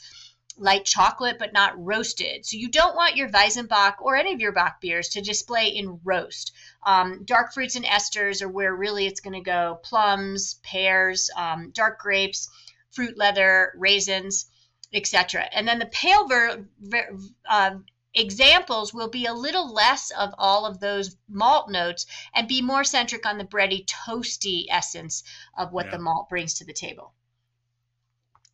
Light 0.56 0.84
chocolate, 0.84 1.40
but 1.40 1.52
not 1.52 1.72
roasted. 1.76 2.46
So 2.46 2.56
you 2.56 2.68
don't 2.70 2.94
want 2.94 3.16
your 3.16 3.28
Weizenbock 3.28 3.96
or 4.00 4.14
any 4.16 4.32
of 4.32 4.40
your 4.40 4.52
Bock 4.52 4.80
beers 4.80 5.08
to 5.10 5.20
display 5.20 5.66
in 5.68 5.98
roast. 6.04 6.52
Um, 6.86 7.24
dark 7.24 7.52
fruits 7.52 7.74
and 7.74 7.84
esters 7.84 8.40
are 8.40 8.48
where 8.48 8.72
really 8.72 9.06
it's 9.06 9.20
going 9.20 9.34
to 9.34 9.40
go. 9.40 9.80
Plums, 9.82 10.54
pears, 10.62 11.28
um, 11.36 11.70
dark 11.70 11.98
grapes, 11.98 12.48
fruit 12.92 13.18
leather, 13.18 13.72
raisins 13.76 14.46
etc. 14.94 15.48
And 15.52 15.66
then 15.66 15.78
the 15.78 15.86
pale 15.86 16.26
ver, 16.26 16.66
ver 16.80 17.16
uh, 17.48 17.76
examples 18.14 18.94
will 18.94 19.08
be 19.08 19.26
a 19.26 19.34
little 19.34 19.72
less 19.72 20.10
of 20.10 20.34
all 20.38 20.66
of 20.66 20.80
those 20.80 21.16
malt 21.28 21.70
notes 21.70 22.06
and 22.34 22.48
be 22.48 22.62
more 22.62 22.84
centric 22.84 23.26
on 23.26 23.38
the 23.38 23.44
bready, 23.44 23.84
toasty 23.86 24.66
essence 24.70 25.24
of 25.58 25.72
what 25.72 25.86
yeah. 25.86 25.92
the 25.92 25.98
malt 25.98 26.28
brings 26.28 26.54
to 26.54 26.64
the 26.64 26.72
table. 26.72 27.12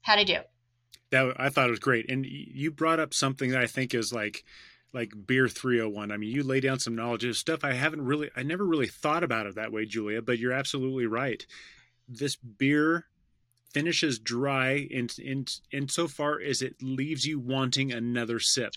How'd 0.03 0.19
I 0.19 0.25
do? 0.25 0.39
That 1.11 1.35
I 1.39 1.49
thought 1.51 1.69
it 1.69 1.73
was 1.73 1.81
great, 1.81 2.11
and 2.11 2.25
you 2.25 2.71
brought 2.71 3.01
up 3.01 3.13
something 3.13 3.51
that 3.51 3.61
I 3.61 3.67
think 3.67 3.95
is 3.95 4.13
like 4.13 4.45
like 4.93 5.13
beer 5.27 5.47
301 5.47 6.11
i 6.11 6.17
mean 6.17 6.35
you 6.35 6.43
lay 6.43 6.59
down 6.59 6.79
some 6.79 6.97
knowledge 6.97 7.25
of 7.25 7.37
stuff 7.37 7.63
i 7.63 7.73
haven't 7.73 8.05
really 8.05 8.29
i 8.37 8.43
never 8.43 8.65
really 8.65 8.89
thought 8.89 9.23
about 9.23 9.47
it 9.47 9.55
that 9.55 9.73
way 9.73 9.85
julia 9.85 10.21
but 10.21 10.39
you're 10.39 10.53
absolutely 10.53 11.07
right 11.07 11.47
this 12.09 12.35
beer 12.35 13.07
finishes 13.73 14.19
dry 14.19 14.89
in 14.91 15.09
in 15.19 15.47
insofar 15.73 16.41
as 16.41 16.63
it 16.63 16.77
leaves 16.83 17.25
you 17.25 17.39
wanting 17.39 17.93
another 17.93 18.39
sip. 18.41 18.73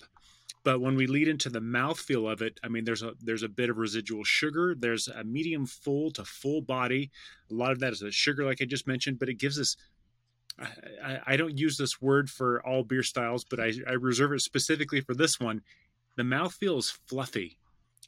But 0.63 0.79
when 0.79 0.95
we 0.95 1.07
lead 1.07 1.27
into 1.27 1.49
the 1.49 1.59
mouthfeel 1.59 2.31
of 2.31 2.41
it, 2.41 2.59
I 2.63 2.69
mean, 2.69 2.85
there's 2.85 3.03
a 3.03 3.13
there's 3.19 3.43
a 3.43 3.49
bit 3.49 3.69
of 3.69 3.77
residual 3.77 4.23
sugar. 4.23 4.75
There's 4.77 5.07
a 5.07 5.23
medium 5.23 5.65
full 5.65 6.11
to 6.11 6.23
full 6.23 6.61
body. 6.61 7.11
A 7.51 7.53
lot 7.53 7.71
of 7.71 7.79
that 7.79 7.93
is 7.93 8.01
a 8.01 8.11
sugar, 8.11 8.45
like 8.45 8.61
I 8.61 8.65
just 8.65 8.87
mentioned, 8.87 9.19
but 9.19 9.29
it 9.29 9.39
gives 9.39 9.59
us. 9.59 9.75
I, 11.03 11.19
I 11.25 11.35
don't 11.35 11.57
use 11.57 11.77
this 11.77 11.99
word 11.99 12.29
for 12.29 12.65
all 12.65 12.83
beer 12.83 13.01
styles, 13.01 13.43
but 13.43 13.59
I, 13.59 13.73
I 13.87 13.93
reserve 13.93 14.33
it 14.33 14.41
specifically 14.41 15.01
for 15.01 15.15
this 15.15 15.39
one. 15.39 15.61
The 16.15 16.23
mouthfeel 16.23 16.77
is 16.77 16.91
fluffy. 17.07 17.57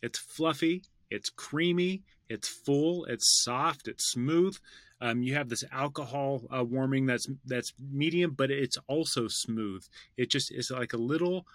It's 0.04 0.20
fluffy. 0.20 0.84
It's 1.10 1.32
creamy. 1.32 2.04
It's 2.30 2.48
full. 2.48 3.06
It's 3.06 3.44
soft. 3.44 3.88
It's 3.88 4.12
smooth. 4.12 4.58
Um, 5.02 5.24
you 5.24 5.36
have 5.36 5.50
this 5.50 5.64
alcohol 5.72 6.44
uh, 6.56 6.64
warming 6.64 7.06
that's 7.06 7.28
that's 7.46 7.74
medium, 7.92 8.32
but 8.32 8.52
it's 8.52 8.78
also 8.88 9.28
smooth. 9.28 9.86
It 10.18 10.30
just 10.30 10.52
is 10.52 10.72
like 10.72 10.94
a 10.94 10.98
little 10.98 11.46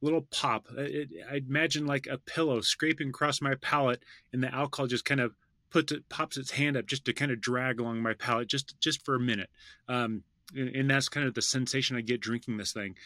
little 0.00 0.22
pop. 0.30 0.66
It, 0.76 1.10
I 1.30 1.36
imagine 1.36 1.86
like 1.86 2.06
a 2.06 2.18
pillow 2.18 2.60
scraping 2.60 3.08
across 3.08 3.40
my 3.40 3.54
palate, 3.56 4.02
and 4.32 4.42
the 4.42 4.54
alcohol 4.54 4.86
just 4.86 5.04
kind 5.04 5.20
of 5.20 5.34
puts 5.70 5.92
it 5.92 6.08
pops 6.08 6.36
its 6.36 6.52
hand 6.52 6.76
up 6.76 6.86
just 6.86 7.04
to 7.04 7.12
kind 7.12 7.32
of 7.32 7.40
drag 7.40 7.80
along 7.80 8.00
my 8.00 8.14
palate 8.14 8.48
just 8.48 8.78
just 8.80 9.04
for 9.04 9.16
a 9.16 9.20
minute. 9.20 9.50
Um, 9.88 10.22
and, 10.54 10.68
and, 10.68 10.90
that's 10.90 11.08
kind 11.08 11.26
of 11.26 11.34
the 11.34 11.42
sensation 11.42 11.96
I 11.96 12.02
get 12.02 12.20
drinking 12.20 12.58
this 12.58 12.72
thing. 12.72 12.96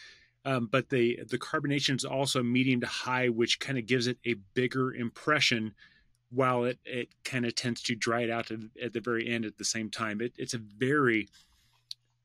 Um, 0.45 0.67
but 0.71 0.89
the 0.89 1.19
the 1.27 1.39
carbonation 1.39 1.95
is 1.95 2.05
also 2.05 2.43
medium 2.43 2.81
to 2.81 2.87
high, 2.87 3.29
which 3.29 3.59
kind 3.59 3.77
of 3.79 3.87
gives 3.87 4.07
it 4.07 4.19
a 4.25 4.35
bigger 4.53 4.93
impression 4.93 5.73
while 6.31 6.63
it, 6.65 6.79
it 6.85 7.09
kind 7.23 7.45
of 7.45 7.55
tends 7.55 7.81
to 7.83 7.95
dry 7.95 8.21
it 8.21 8.29
out 8.29 8.51
at 8.81 8.93
the 8.93 8.99
very 8.99 9.27
end 9.27 9.45
at 9.45 9.57
the 9.57 9.65
same 9.65 9.89
time. 9.89 10.21
It, 10.21 10.33
it's 10.37 10.53
a 10.53 10.59
very 10.59 11.27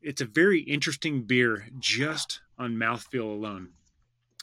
it's 0.02 0.20
a 0.20 0.26
very 0.26 0.60
interesting 0.60 1.22
beer 1.22 1.66
just 1.78 2.40
on 2.58 2.76
mouthfeel 2.76 3.22
alone. 3.24 3.70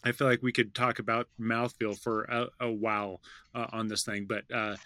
I 0.04 0.12
feel 0.12 0.28
like 0.28 0.42
we 0.42 0.52
could 0.52 0.74
talk 0.74 0.98
about 0.98 1.28
mouthfeel 1.40 2.00
for 2.00 2.24
a, 2.24 2.48
a 2.60 2.72
while 2.72 3.22
uh, 3.54 3.68
on 3.72 3.88
this 3.88 4.04
thing, 4.04 4.26
but 4.26 4.44
uh, 4.52 4.78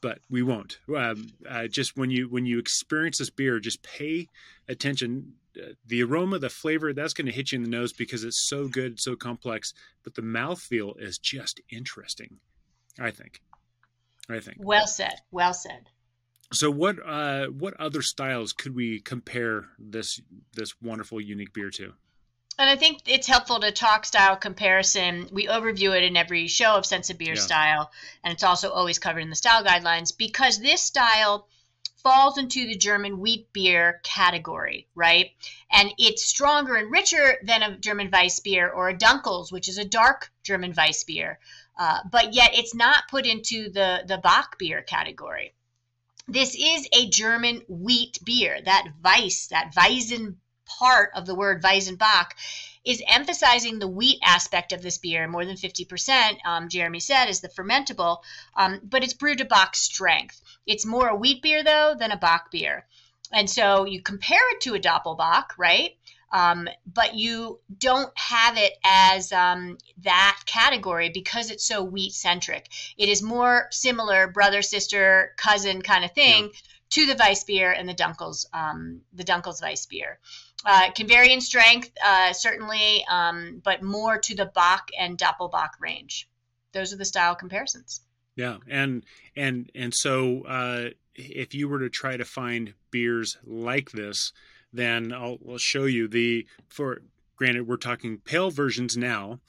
but 0.00 0.20
we 0.30 0.42
won't. 0.42 0.78
Um, 0.94 1.28
uh, 1.48 1.66
just 1.66 1.96
when 1.96 2.10
you 2.10 2.28
when 2.28 2.46
you 2.46 2.58
experience 2.58 3.18
this 3.18 3.30
beer, 3.30 3.60
just 3.60 3.82
pay 3.82 4.28
attention. 4.68 5.34
Uh, 5.56 5.68
the 5.86 6.02
aroma, 6.02 6.38
the 6.38 6.48
flavor, 6.48 6.92
that's 6.92 7.14
going 7.14 7.26
to 7.26 7.32
hit 7.32 7.52
you 7.52 7.56
in 7.56 7.62
the 7.62 7.70
nose 7.70 7.92
because 7.92 8.24
it's 8.24 8.48
so 8.48 8.66
good, 8.66 8.98
so 8.98 9.14
complex. 9.14 9.72
But 10.02 10.14
the 10.14 10.22
mouthfeel 10.22 11.00
is 11.00 11.18
just 11.18 11.60
interesting. 11.70 12.38
I 12.98 13.10
think. 13.10 13.40
I 14.28 14.40
think. 14.40 14.58
Well 14.60 14.86
said. 14.86 15.20
Well 15.30 15.54
said. 15.54 15.88
So 16.52 16.70
what 16.70 16.96
uh, 17.04 17.46
what 17.46 17.74
other 17.80 18.02
styles 18.02 18.52
could 18.52 18.74
we 18.74 19.00
compare 19.00 19.66
this 19.78 20.20
this 20.52 20.74
wonderful 20.80 21.20
unique 21.20 21.52
beer 21.52 21.70
to? 21.70 21.92
And 22.56 22.70
I 22.70 22.76
think 22.76 23.00
it's 23.06 23.26
helpful 23.26 23.58
to 23.60 23.72
talk 23.72 24.06
style 24.06 24.36
comparison. 24.36 25.28
We 25.32 25.48
overview 25.48 25.96
it 25.96 26.04
in 26.04 26.16
every 26.16 26.46
show 26.46 26.76
of 26.76 26.86
Sense 26.86 27.10
of 27.10 27.18
Beer 27.18 27.34
yeah. 27.34 27.40
style, 27.40 27.90
and 28.22 28.32
it's 28.32 28.44
also 28.44 28.70
always 28.70 29.00
covered 29.00 29.20
in 29.20 29.30
the 29.30 29.36
style 29.36 29.64
guidelines 29.64 30.16
because 30.16 30.60
this 30.60 30.80
style 30.80 31.48
falls 32.04 32.36
into 32.38 32.66
the 32.66 32.76
German 32.76 33.18
wheat 33.18 33.52
beer 33.52 34.00
category, 34.04 34.86
right? 34.94 35.30
And 35.72 35.92
it's 35.98 36.24
stronger 36.24 36.76
and 36.76 36.92
richer 36.92 37.38
than 37.42 37.62
a 37.62 37.78
German 37.78 38.10
Weiss 38.12 38.38
beer 38.40 38.68
or 38.68 38.90
a 38.90 38.96
Dunkels, 38.96 39.50
which 39.50 39.68
is 39.68 39.78
a 39.78 39.84
dark 39.84 40.30
German 40.44 40.74
Weiss 40.76 41.02
beer. 41.02 41.40
Uh, 41.76 42.00
but 42.10 42.34
yet 42.34 42.50
it's 42.54 42.74
not 42.74 43.08
put 43.10 43.26
into 43.26 43.70
the, 43.70 44.04
the 44.06 44.18
Bock 44.18 44.58
beer 44.58 44.82
category. 44.82 45.52
This 46.28 46.54
is 46.54 46.88
a 46.92 47.08
German 47.08 47.62
wheat 47.68 48.18
beer. 48.24 48.60
That 48.64 48.88
Weiss, 49.02 49.48
that 49.48 49.74
Weizen 49.74 50.36
part 50.64 51.10
of 51.14 51.26
the 51.26 51.34
word 51.34 51.62
Weizenbock, 51.62 52.30
is 52.84 53.02
emphasizing 53.06 53.78
the 53.78 53.88
wheat 53.88 54.18
aspect 54.22 54.72
of 54.72 54.82
this 54.82 54.98
beer. 54.98 55.26
More 55.26 55.44
than 55.44 55.56
50%, 55.56 56.38
um, 56.44 56.68
Jeremy 56.68 57.00
said, 57.00 57.26
is 57.26 57.40
the 57.40 57.48
fermentable, 57.48 58.18
um, 58.56 58.80
but 58.84 59.02
it's 59.02 59.14
brewed 59.14 59.38
to 59.38 59.44
Bock 59.44 59.74
strength. 59.74 60.40
It's 60.66 60.86
more 60.86 61.08
a 61.08 61.16
wheat 61.16 61.42
beer, 61.42 61.62
though, 61.62 61.94
than 61.98 62.12
a 62.12 62.16
Bock 62.16 62.50
beer. 62.50 62.86
And 63.32 63.48
so 63.48 63.84
you 63.84 64.00
compare 64.00 64.50
it 64.52 64.60
to 64.62 64.74
a 64.74 64.80
Doppelbock, 64.80 65.58
right? 65.58 65.96
Um, 66.34 66.68
but 66.84 67.14
you 67.14 67.60
don't 67.78 68.10
have 68.18 68.56
it 68.58 68.72
as 68.84 69.30
um, 69.30 69.78
that 70.02 70.40
category 70.46 71.08
because 71.08 71.48
it's 71.48 71.64
so 71.64 71.84
wheat 71.84 72.12
centric. 72.12 72.68
It 72.98 73.08
is 73.08 73.22
more 73.22 73.68
similar 73.70 74.26
brother, 74.26 74.60
sister, 74.60 75.32
cousin 75.36 75.80
kind 75.80 76.04
of 76.04 76.10
thing 76.10 76.46
yeah. 76.46 76.60
to 76.90 77.06
the 77.06 77.16
Weiss 77.16 77.44
beer 77.44 77.70
and 77.70 77.88
the 77.88 77.94
Dunkels, 77.94 78.46
um, 78.52 79.02
the 79.12 79.22
Dunkels 79.22 79.62
Weiss 79.62 79.86
beer. 79.86 80.18
Uh, 80.66 80.90
can 80.90 81.06
vary 81.06 81.32
in 81.32 81.40
strength, 81.40 81.90
uh, 82.04 82.32
certainly, 82.32 83.04
um, 83.08 83.60
but 83.62 83.82
more 83.82 84.18
to 84.18 84.34
the 84.34 84.46
Bock 84.46 84.88
and 84.98 85.16
Doppelbock 85.16 85.78
range. 85.78 86.28
Those 86.72 86.92
are 86.92 86.96
the 86.96 87.04
style 87.04 87.36
comparisons. 87.36 88.00
Yeah, 88.34 88.56
and 88.68 89.04
and 89.36 89.70
and 89.76 89.94
so 89.94 90.42
uh, 90.48 90.88
if 91.14 91.54
you 91.54 91.68
were 91.68 91.78
to 91.78 91.90
try 91.90 92.16
to 92.16 92.24
find 92.24 92.74
beers 92.90 93.36
like 93.44 93.92
this, 93.92 94.32
then 94.74 95.12
I'll, 95.12 95.38
I'll 95.48 95.58
show 95.58 95.84
you 95.84 96.08
the 96.08 96.46
for 96.68 97.02
granted 97.36 97.66
we're 97.66 97.76
talking 97.76 98.18
pale 98.18 98.50
versions 98.50 98.96
now, 98.96 99.40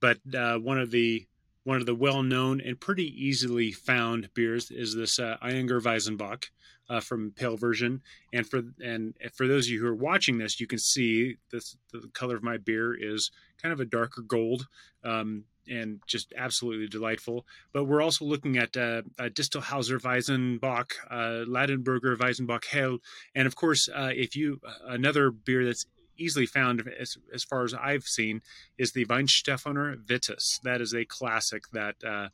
but 0.00 0.18
uh, 0.34 0.58
one 0.58 0.78
of 0.78 0.90
the 0.90 1.26
one 1.64 1.78
of 1.78 1.86
the 1.86 1.94
well-known 1.94 2.60
and 2.60 2.78
pretty 2.78 3.06
easily 3.26 3.72
found 3.72 4.28
beers 4.34 4.70
is 4.70 4.94
this 4.94 5.18
uh, 5.18 5.38
Ayinger 5.42 5.80
Weizenbock 5.80 6.44
uh, 6.90 7.00
from 7.00 7.32
pale 7.32 7.56
version. 7.56 8.02
And 8.32 8.46
for 8.46 8.62
and 8.84 9.14
for 9.32 9.48
those 9.48 9.66
of 9.66 9.72
you 9.72 9.80
who 9.80 9.86
are 9.86 9.94
watching 9.94 10.38
this, 10.38 10.60
you 10.60 10.66
can 10.66 10.78
see 10.78 11.36
this, 11.50 11.76
the 11.92 12.08
color 12.12 12.36
of 12.36 12.42
my 12.42 12.58
beer 12.58 12.94
is 12.94 13.30
kind 13.60 13.72
of 13.72 13.80
a 13.80 13.86
darker 13.86 14.20
gold. 14.20 14.66
Um, 15.02 15.44
and 15.68 16.00
just 16.06 16.32
absolutely 16.36 16.86
delightful. 16.86 17.46
But 17.72 17.84
we're 17.84 18.02
also 18.02 18.24
looking 18.24 18.56
at 18.56 18.76
uh, 18.76 19.02
uh, 19.18 19.24
Distelhauser 19.24 20.00
Weizenbock, 20.00 20.92
uh, 21.10 21.44
Ladenburger 21.46 22.16
Weizenbock 22.16 22.66
Hell, 22.66 22.98
and 23.34 23.46
of 23.46 23.56
course, 23.56 23.88
uh, 23.88 24.10
if 24.12 24.36
you 24.36 24.60
another 24.86 25.30
beer 25.30 25.64
that's 25.64 25.86
easily 26.16 26.46
found 26.46 26.88
as, 26.98 27.16
as 27.32 27.44
far 27.44 27.64
as 27.64 27.74
I've 27.74 28.04
seen 28.04 28.42
is 28.78 28.92
the 28.92 29.06
Weihenstephaner 29.06 29.96
Vitus. 30.06 30.60
That 30.62 30.80
is 30.80 30.94
a 30.94 31.04
classic 31.04 31.64
that 31.72 31.96
uh, 32.06 32.28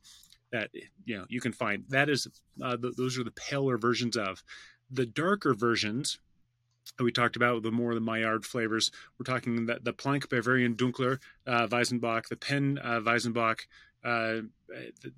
that 0.52 0.70
you 1.04 1.16
know 1.16 1.24
you 1.28 1.40
can 1.40 1.52
find. 1.52 1.84
That 1.88 2.08
is 2.08 2.26
uh, 2.62 2.76
those 2.96 3.18
are 3.18 3.24
the 3.24 3.30
paler 3.30 3.78
versions 3.78 4.16
of 4.16 4.42
the 4.90 5.06
darker 5.06 5.54
versions 5.54 6.18
we 6.98 7.12
talked 7.12 7.36
about 7.36 7.62
the 7.62 7.70
more 7.70 7.94
the 7.94 8.00
Maillard 8.00 8.44
flavors. 8.44 8.90
We're 9.18 9.32
talking 9.32 9.66
the, 9.66 9.80
the 9.82 9.92
Plank 9.92 10.28
Bavarian 10.28 10.74
Dunkler 10.74 11.18
uh, 11.46 11.66
Weizenbock, 11.66 12.28
the 12.28 12.36
Penn 12.36 12.78
uh, 12.82 13.00
Weizenbock. 13.00 13.60
Uh, 14.02 14.40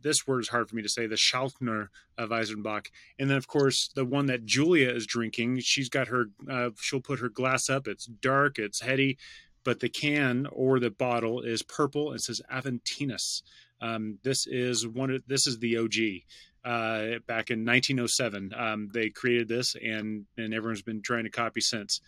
this 0.00 0.26
word 0.26 0.40
is 0.40 0.48
hard 0.48 0.68
for 0.68 0.74
me 0.76 0.82
to 0.82 0.88
say. 0.88 1.06
The 1.06 1.14
Schalkner 1.14 1.88
uh, 2.18 2.26
Weizenbock, 2.26 2.88
and 3.18 3.30
then 3.30 3.36
of 3.36 3.46
course 3.46 3.90
the 3.94 4.04
one 4.04 4.26
that 4.26 4.44
Julia 4.44 4.90
is 4.90 5.06
drinking. 5.06 5.60
She's 5.60 5.88
got 5.88 6.08
her. 6.08 6.26
Uh, 6.50 6.70
she'll 6.80 7.00
put 7.00 7.20
her 7.20 7.28
glass 7.28 7.70
up. 7.70 7.86
It's 7.86 8.06
dark. 8.06 8.58
It's 8.58 8.80
heady, 8.80 9.18
but 9.64 9.80
the 9.80 9.88
can 9.88 10.46
or 10.50 10.80
the 10.80 10.90
bottle 10.90 11.42
is 11.42 11.62
purple. 11.62 12.10
and 12.10 12.20
says 12.20 12.40
Aventinus. 12.50 13.42
Um, 13.80 14.18
this 14.22 14.46
is 14.46 14.86
one. 14.86 15.10
Of, 15.10 15.22
this 15.26 15.46
is 15.46 15.58
the 15.58 15.76
OG 15.76 16.24
uh, 16.64 17.18
back 17.26 17.50
in 17.50 17.64
1907. 17.64 18.52
Um, 18.56 18.88
they 18.92 19.10
created 19.10 19.48
this, 19.48 19.76
and 19.82 20.26
and 20.36 20.54
everyone's 20.54 20.82
been 20.82 21.02
trying 21.02 21.24
to 21.24 21.30
copy 21.30 21.60
since. 21.60 22.00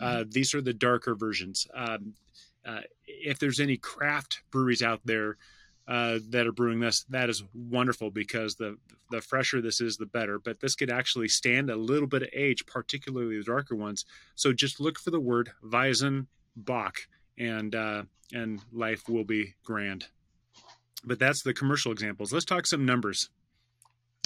Uh, 0.00 0.18
mm-hmm. 0.18 0.30
these 0.30 0.54
are 0.54 0.60
the 0.60 0.72
darker 0.72 1.14
versions. 1.14 1.66
Um, 1.74 2.14
uh, 2.64 2.80
if 3.06 3.38
there's 3.38 3.60
any 3.60 3.76
craft 3.76 4.42
breweries 4.50 4.82
out 4.82 5.00
there 5.04 5.36
uh, 5.88 6.18
that 6.30 6.46
are 6.46 6.52
brewing 6.52 6.80
this, 6.80 7.04
that 7.10 7.28
is 7.28 7.42
wonderful 7.54 8.10
because 8.10 8.56
the 8.56 8.76
the 9.10 9.20
fresher 9.20 9.60
this 9.60 9.80
is, 9.80 9.96
the 9.96 10.06
better. 10.06 10.38
But 10.38 10.60
this 10.60 10.74
could 10.74 10.90
actually 10.90 11.28
stand 11.28 11.70
a 11.70 11.76
little 11.76 12.08
bit 12.08 12.22
of 12.22 12.28
age, 12.32 12.64
particularly 12.66 13.38
the 13.38 13.44
darker 13.44 13.76
ones. 13.76 14.04
So 14.34 14.52
just 14.52 14.80
look 14.80 14.98
for 14.98 15.10
the 15.10 15.20
word 15.20 15.50
Weizen 15.62 16.26
Bock, 16.56 17.00
and 17.38 17.74
uh, 17.74 18.04
and 18.32 18.60
life 18.72 19.08
will 19.08 19.24
be 19.24 19.54
grand. 19.64 20.06
But 21.04 21.18
that's 21.18 21.42
the 21.42 21.52
commercial 21.52 21.92
examples. 21.92 22.32
Let's 22.32 22.44
talk 22.44 22.66
some 22.66 22.86
numbers. 22.86 23.28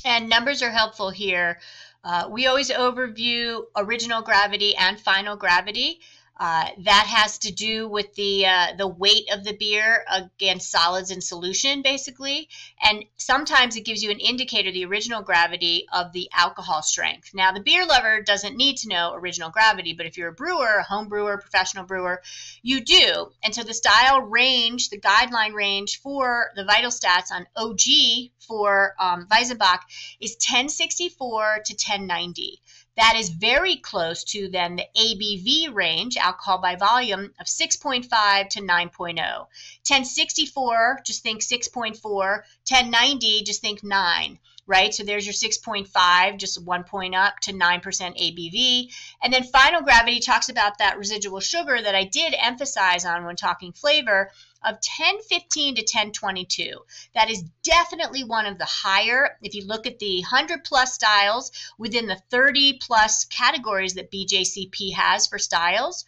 And 0.06 0.30
numbers 0.30 0.62
are 0.62 0.70
helpful 0.70 1.10
here. 1.10 1.60
Uh, 2.02 2.28
we 2.30 2.46
always 2.46 2.70
overview 2.70 3.64
original 3.76 4.22
gravity 4.22 4.74
and 4.76 4.98
final 4.98 5.36
gravity. 5.36 6.00
Uh, 6.38 6.68
that 6.84 7.06
has 7.06 7.38
to 7.38 7.50
do 7.50 7.88
with 7.88 8.14
the 8.14 8.44
uh, 8.44 8.66
the 8.76 8.86
weight 8.86 9.26
of 9.32 9.42
the 9.42 9.56
beer 9.56 10.04
against 10.10 10.70
solids 10.70 11.10
in 11.10 11.22
solution, 11.22 11.80
basically, 11.80 12.46
and 12.82 13.06
sometimes 13.16 13.74
it 13.74 13.86
gives 13.86 14.02
you 14.02 14.10
an 14.10 14.20
indicator, 14.20 14.70
the 14.70 14.84
original 14.84 15.22
gravity 15.22 15.86
of 15.94 16.12
the 16.12 16.28
alcohol 16.34 16.82
strength. 16.82 17.30
Now, 17.32 17.52
the 17.52 17.60
beer 17.60 17.86
lover 17.86 18.20
doesn't 18.20 18.54
need 18.54 18.76
to 18.78 18.88
know 18.88 19.14
original 19.14 19.48
gravity, 19.48 19.94
but 19.94 20.04
if 20.04 20.18
you're 20.18 20.28
a 20.28 20.34
brewer, 20.34 20.76
a 20.80 20.82
home 20.82 21.08
brewer, 21.08 21.38
professional 21.38 21.84
brewer, 21.84 22.20
you 22.62 22.82
do. 22.82 23.30
And 23.42 23.54
so 23.54 23.62
the 23.62 23.72
style 23.72 24.20
range, 24.20 24.90
the 24.90 25.00
guideline 25.00 25.54
range 25.54 26.00
for 26.02 26.50
the 26.54 26.64
vital 26.64 26.90
stats 26.90 27.32
on 27.32 27.46
OG 27.56 28.30
for 28.46 28.94
um, 29.00 29.26
Weizenbock 29.30 29.80
is 30.20 30.32
1064 30.32 31.60
to 31.64 31.72
1090. 31.72 32.60
That 32.96 33.16
is 33.16 33.28
very 33.28 33.76
close 33.76 34.24
to 34.24 34.48
then 34.48 34.76
the 34.76 34.86
ABV 34.96 35.74
range, 35.74 36.16
alcohol 36.16 36.58
by 36.58 36.76
volume, 36.76 37.34
of 37.38 37.46
6.5 37.46 38.48
to 38.50 38.60
9.0. 38.60 39.16
1064, 39.16 41.00
just 41.04 41.22
think 41.22 41.42
6.4. 41.42 42.00
1090, 42.02 43.42
just 43.42 43.60
think 43.60 43.82
9 43.82 44.38
right? 44.66 44.92
So 44.92 45.04
there's 45.04 45.24
your 45.24 45.32
6.5, 45.32 46.38
just 46.38 46.62
one 46.62 46.84
point 46.84 47.14
up 47.14 47.38
to 47.40 47.52
9% 47.52 47.82
ABV. 47.82 48.92
And 49.22 49.32
then 49.32 49.44
final 49.44 49.82
gravity 49.82 50.20
talks 50.20 50.48
about 50.48 50.78
that 50.78 50.98
residual 50.98 51.40
sugar 51.40 51.80
that 51.80 51.94
I 51.94 52.04
did 52.04 52.34
emphasize 52.36 53.04
on 53.04 53.24
when 53.24 53.36
talking 53.36 53.72
flavor 53.72 54.30
of 54.66 54.74
1015 54.74 55.76
to 55.76 55.82
1022. 55.82 56.84
That 57.14 57.30
is 57.30 57.44
definitely 57.62 58.24
one 58.24 58.46
of 58.46 58.58
the 58.58 58.64
higher. 58.64 59.38
If 59.40 59.54
you 59.54 59.64
look 59.64 59.86
at 59.86 60.00
the 60.00 60.20
100 60.22 60.64
plus 60.64 60.92
styles 60.92 61.52
within 61.78 62.06
the 62.06 62.20
30 62.30 62.80
plus 62.82 63.24
categories 63.24 63.94
that 63.94 64.10
BJCP 64.10 64.92
has 64.94 65.28
for 65.28 65.38
styles, 65.38 66.04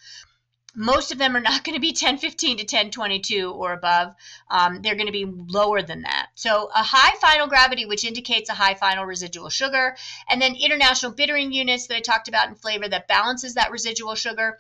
most 0.75 1.13
of 1.13 1.19
them 1.19 1.37
are 1.37 1.41
not 1.41 1.63
going 1.65 1.75
to 1.75 1.81
be 1.81 1.89
1015 1.89 2.59
to 2.59 2.63
1022 2.63 3.53
or 3.53 3.73
above. 3.73 4.15
Um, 4.51 4.83
they're 4.83 4.97
going 4.97 5.07
to 5.07 5.13
be 5.13 5.25
lower 5.25 5.83
than 5.83 6.03
that. 6.03 6.29
So 6.35 6.71
a 6.75 6.83
high 6.83 7.17
final 7.21 7.47
gravity, 7.47 7.87
which 7.87 8.05
indicates 8.05 8.51
a 8.51 8.55
high 8.55 8.75
final 8.75 9.05
residual 9.05 9.51
sugar, 9.51 9.97
and 10.29 10.43
then 10.43 10.57
international 10.57 11.13
bittering 11.13 11.53
units 11.53 11.87
that 11.87 11.97
I 11.97 12.01
talked 12.01 12.29
about 12.29 12.49
in 12.49 12.55
flavor 12.55 12.89
that 12.89 13.09
balances 13.09 13.55
that 13.55 13.71
residual 13.71 14.15
sugar 14.15 14.59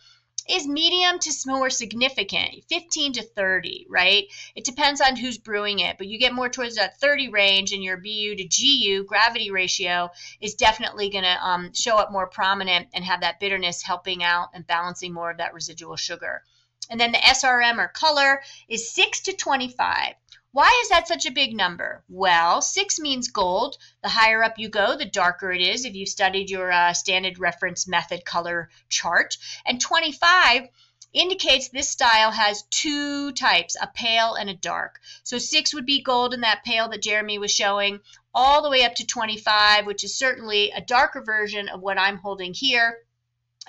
is 0.48 0.66
medium 0.66 1.18
to 1.18 1.32
more 1.46 1.70
significant, 1.70 2.64
15 2.68 3.14
to 3.14 3.22
30, 3.22 3.86
right? 3.88 4.24
It 4.54 4.64
depends 4.64 5.00
on 5.00 5.16
who's 5.16 5.38
brewing 5.38 5.80
it, 5.80 5.98
but 5.98 6.06
you 6.06 6.18
get 6.18 6.32
more 6.32 6.48
towards 6.48 6.76
that 6.76 6.98
30 7.00 7.28
range, 7.28 7.72
and 7.72 7.82
your 7.82 7.96
BU 7.96 8.36
to 8.36 8.44
GU 8.44 9.04
gravity 9.04 9.50
ratio 9.50 10.10
is 10.40 10.54
definitely 10.54 11.10
going 11.10 11.24
to 11.24 11.46
um, 11.46 11.72
show 11.74 11.96
up 11.96 12.12
more 12.12 12.26
prominent 12.26 12.88
and 12.94 13.04
have 13.04 13.20
that 13.20 13.40
bitterness 13.40 13.82
helping 13.82 14.22
out 14.22 14.48
and 14.54 14.66
balancing 14.66 15.12
more 15.12 15.30
of 15.30 15.38
that 15.38 15.54
residual 15.54 15.96
sugar. 15.96 16.42
And 16.90 16.98
then 16.98 17.12
the 17.12 17.18
SRM 17.18 17.78
or 17.78 17.88
color 17.88 18.42
is 18.68 18.90
6 18.92 19.20
to 19.20 19.32
25. 19.34 20.14
Why 20.52 20.80
is 20.82 20.88
that 20.88 21.06
such 21.06 21.26
a 21.26 21.30
big 21.30 21.54
number? 21.54 22.02
Well, 22.08 22.62
six 22.62 22.98
means 22.98 23.28
gold. 23.28 23.76
The 24.02 24.08
higher 24.08 24.42
up 24.42 24.58
you 24.58 24.70
go, 24.70 24.96
the 24.96 25.04
darker 25.04 25.52
it 25.52 25.60
is 25.60 25.84
if 25.84 25.94
you've 25.94 26.08
studied 26.08 26.48
your 26.48 26.72
uh, 26.72 26.94
standard 26.94 27.38
reference 27.38 27.86
method 27.86 28.24
color 28.24 28.70
chart. 28.88 29.36
And 29.66 29.78
25 29.78 30.68
indicates 31.12 31.68
this 31.68 31.90
style 31.90 32.30
has 32.30 32.62
two 32.70 33.32
types, 33.32 33.76
a 33.80 33.88
pale 33.88 34.34
and 34.34 34.48
a 34.48 34.54
dark. 34.54 35.00
So 35.22 35.36
six 35.36 35.74
would 35.74 35.86
be 35.86 36.02
gold 36.02 36.32
in 36.32 36.40
that 36.40 36.64
pale 36.64 36.88
that 36.88 37.02
Jeremy 37.02 37.38
was 37.38 37.54
showing, 37.54 38.00
all 38.34 38.62
the 38.62 38.70
way 38.70 38.84
up 38.84 38.94
to 38.94 39.06
25, 39.06 39.84
which 39.84 40.02
is 40.02 40.16
certainly 40.16 40.70
a 40.70 40.80
darker 40.80 41.20
version 41.20 41.68
of 41.68 41.82
what 41.82 41.98
I'm 41.98 42.18
holding 42.18 42.54
here. 42.54 42.98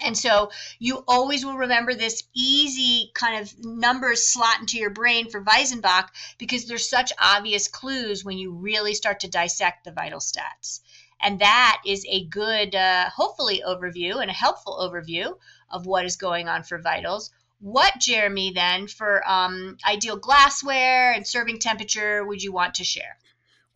And 0.01 0.17
so 0.17 0.51
you 0.79 1.03
always 1.07 1.45
will 1.45 1.57
remember 1.57 1.93
this 1.93 2.23
easy 2.33 3.11
kind 3.13 3.41
of 3.41 3.53
numbers 3.63 4.27
slot 4.27 4.59
into 4.59 4.77
your 4.77 4.89
brain 4.89 5.29
for 5.29 5.43
Weizenbock 5.43 6.09
because 6.37 6.65
there's 6.65 6.89
such 6.89 7.11
obvious 7.19 7.67
clues 7.67 8.23
when 8.23 8.37
you 8.37 8.51
really 8.53 8.93
start 8.93 9.21
to 9.21 9.29
dissect 9.29 9.83
the 9.83 9.91
vital 9.91 10.19
stats. 10.19 10.81
And 11.21 11.39
that 11.39 11.81
is 11.85 12.05
a 12.07 12.25
good, 12.25 12.75
uh, 12.75 13.09
hopefully, 13.09 13.61
overview 13.67 14.21
and 14.21 14.29
a 14.29 14.33
helpful 14.33 14.79
overview 14.81 15.37
of 15.69 15.85
what 15.85 16.05
is 16.05 16.15
going 16.15 16.47
on 16.47 16.63
for 16.63 16.77
vitals. 16.77 17.31
What, 17.59 17.99
Jeremy, 17.99 18.53
then, 18.53 18.87
for 18.87 19.21
um, 19.29 19.77
ideal 19.85 20.15
glassware 20.15 21.11
and 21.11 21.27
serving 21.27 21.59
temperature 21.59 22.25
would 22.25 22.41
you 22.41 22.53
want 22.53 22.75
to 22.75 22.85
share? 22.85 23.17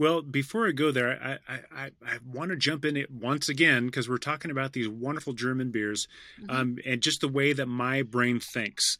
Well, 0.03 0.21
before 0.21 0.67
I 0.67 0.71
go 0.71 0.91
there, 0.91 1.39
I 1.47 1.53
I, 1.73 1.91
I 2.05 2.17
want 2.29 2.49
to 2.49 2.57
jump 2.57 2.83
in 2.83 2.97
it 2.97 3.09
once 3.09 3.47
again 3.47 3.85
because 3.85 4.09
we're 4.09 4.17
talking 4.17 4.51
about 4.51 4.73
these 4.73 4.89
wonderful 4.89 5.31
German 5.31 5.71
beers, 5.71 6.09
mm-hmm. 6.41 6.49
um, 6.53 6.77
and 6.85 7.01
just 7.01 7.21
the 7.21 7.29
way 7.29 7.53
that 7.53 7.67
my 7.67 8.01
brain 8.01 8.41
thinks. 8.41 8.97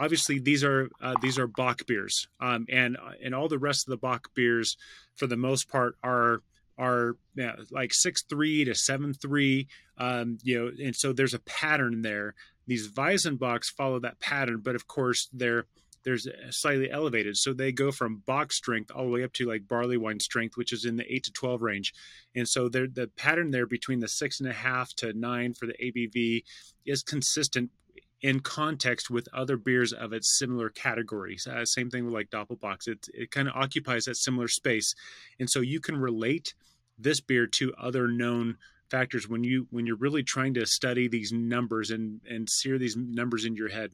Obviously, 0.00 0.40
these 0.40 0.64
are 0.64 0.90
uh, 1.00 1.14
these 1.22 1.38
are 1.38 1.46
Bock 1.46 1.86
beers, 1.86 2.26
um, 2.40 2.66
and 2.68 2.96
and 3.22 3.32
all 3.32 3.46
the 3.46 3.60
rest 3.60 3.86
of 3.86 3.92
the 3.92 3.96
Bock 3.96 4.30
beers, 4.34 4.76
for 5.14 5.28
the 5.28 5.36
most 5.36 5.68
part, 5.68 5.94
are 6.02 6.42
are 6.76 7.16
yeah, 7.36 7.54
like 7.70 7.94
six 7.94 8.24
three 8.24 8.64
to 8.64 8.74
seven 8.74 9.14
three. 9.14 9.68
Um, 9.98 10.38
you 10.42 10.58
know, 10.58 10.72
and 10.84 10.96
so 10.96 11.12
there's 11.12 11.34
a 11.34 11.38
pattern 11.38 12.02
there. 12.02 12.34
These 12.66 12.90
Weizenbocks 12.90 13.66
follow 13.66 14.00
that 14.00 14.18
pattern, 14.18 14.62
but 14.64 14.74
of 14.74 14.88
course 14.88 15.28
they're 15.32 15.66
there's 16.04 16.28
slightly 16.50 16.90
elevated. 16.90 17.36
So 17.36 17.52
they 17.52 17.72
go 17.72 17.90
from 17.90 18.22
Bock 18.26 18.52
strength 18.52 18.90
all 18.90 19.04
the 19.04 19.10
way 19.10 19.24
up 19.24 19.32
to 19.34 19.46
like 19.46 19.68
barley 19.68 19.96
wine 19.96 20.20
strength, 20.20 20.56
which 20.56 20.72
is 20.72 20.84
in 20.84 20.96
the 20.96 21.12
eight 21.12 21.24
to 21.24 21.32
twelve 21.32 21.62
range. 21.62 21.92
And 22.34 22.48
so 22.48 22.68
the 22.68 23.10
pattern 23.16 23.50
there 23.50 23.66
between 23.66 24.00
the 24.00 24.08
six 24.08 24.40
and 24.40 24.48
a 24.48 24.52
half 24.52 24.94
to 24.96 25.12
nine 25.12 25.54
for 25.54 25.66
the 25.66 25.74
ABV 25.74 26.44
is 26.86 27.02
consistent 27.02 27.70
in 28.24 28.40
context 28.40 29.10
with 29.10 29.28
other 29.34 29.58
beers 29.58 29.92
of 29.92 30.14
its 30.14 30.38
similar 30.38 30.70
categories. 30.70 31.46
Uh, 31.46 31.64
same 31.64 31.90
thing 31.90 32.06
with 32.06 32.14
like 32.14 32.30
Doppelbocks. 32.30 32.88
It 32.88 33.06
it 33.12 33.30
kind 33.30 33.48
of 33.48 33.54
occupies 33.54 34.06
that 34.06 34.16
similar 34.16 34.48
space, 34.48 34.94
and 35.38 35.48
so 35.50 35.60
you 35.60 35.80
can 35.80 35.96
relate 35.96 36.54
this 36.98 37.20
beer 37.20 37.46
to 37.46 37.74
other 37.74 38.08
known 38.08 38.56
factors 38.90 39.28
when 39.28 39.44
you 39.44 39.66
when 39.70 39.86
you're 39.86 39.96
really 39.96 40.22
trying 40.22 40.54
to 40.54 40.64
study 40.64 41.08
these 41.08 41.32
numbers 41.32 41.90
and 41.90 42.20
and 42.28 42.48
sear 42.48 42.78
these 42.78 42.96
numbers 42.96 43.44
in 43.44 43.56
your 43.56 43.68
head. 43.68 43.90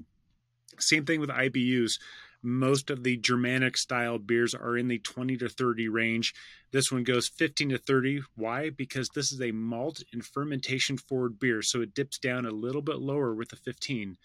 Same 0.78 1.04
thing 1.04 1.20
with 1.20 1.30
IBUs. 1.30 1.98
Most 2.42 2.88
of 2.88 3.02
the 3.02 3.18
Germanic 3.18 3.76
style 3.76 4.18
beers 4.18 4.54
are 4.54 4.76
in 4.76 4.88
the 4.88 4.98
20 4.98 5.36
to 5.38 5.48
30 5.48 5.88
range. 5.88 6.34
This 6.72 6.90
one 6.90 7.04
goes 7.04 7.28
15 7.28 7.70
to 7.70 7.78
30. 7.78 8.22
Why? 8.34 8.70
Because 8.70 9.10
this 9.10 9.30
is 9.30 9.42
a 9.42 9.52
malt 9.52 10.02
and 10.12 10.24
fermentation 10.24 10.96
forward 10.96 11.38
beer, 11.38 11.60
so 11.60 11.82
it 11.82 11.94
dips 11.94 12.18
down 12.18 12.46
a 12.46 12.50
little 12.50 12.82
bit 12.82 12.98
lower 12.98 13.34
with 13.34 13.50
the 13.50 13.56
15. 13.56 14.16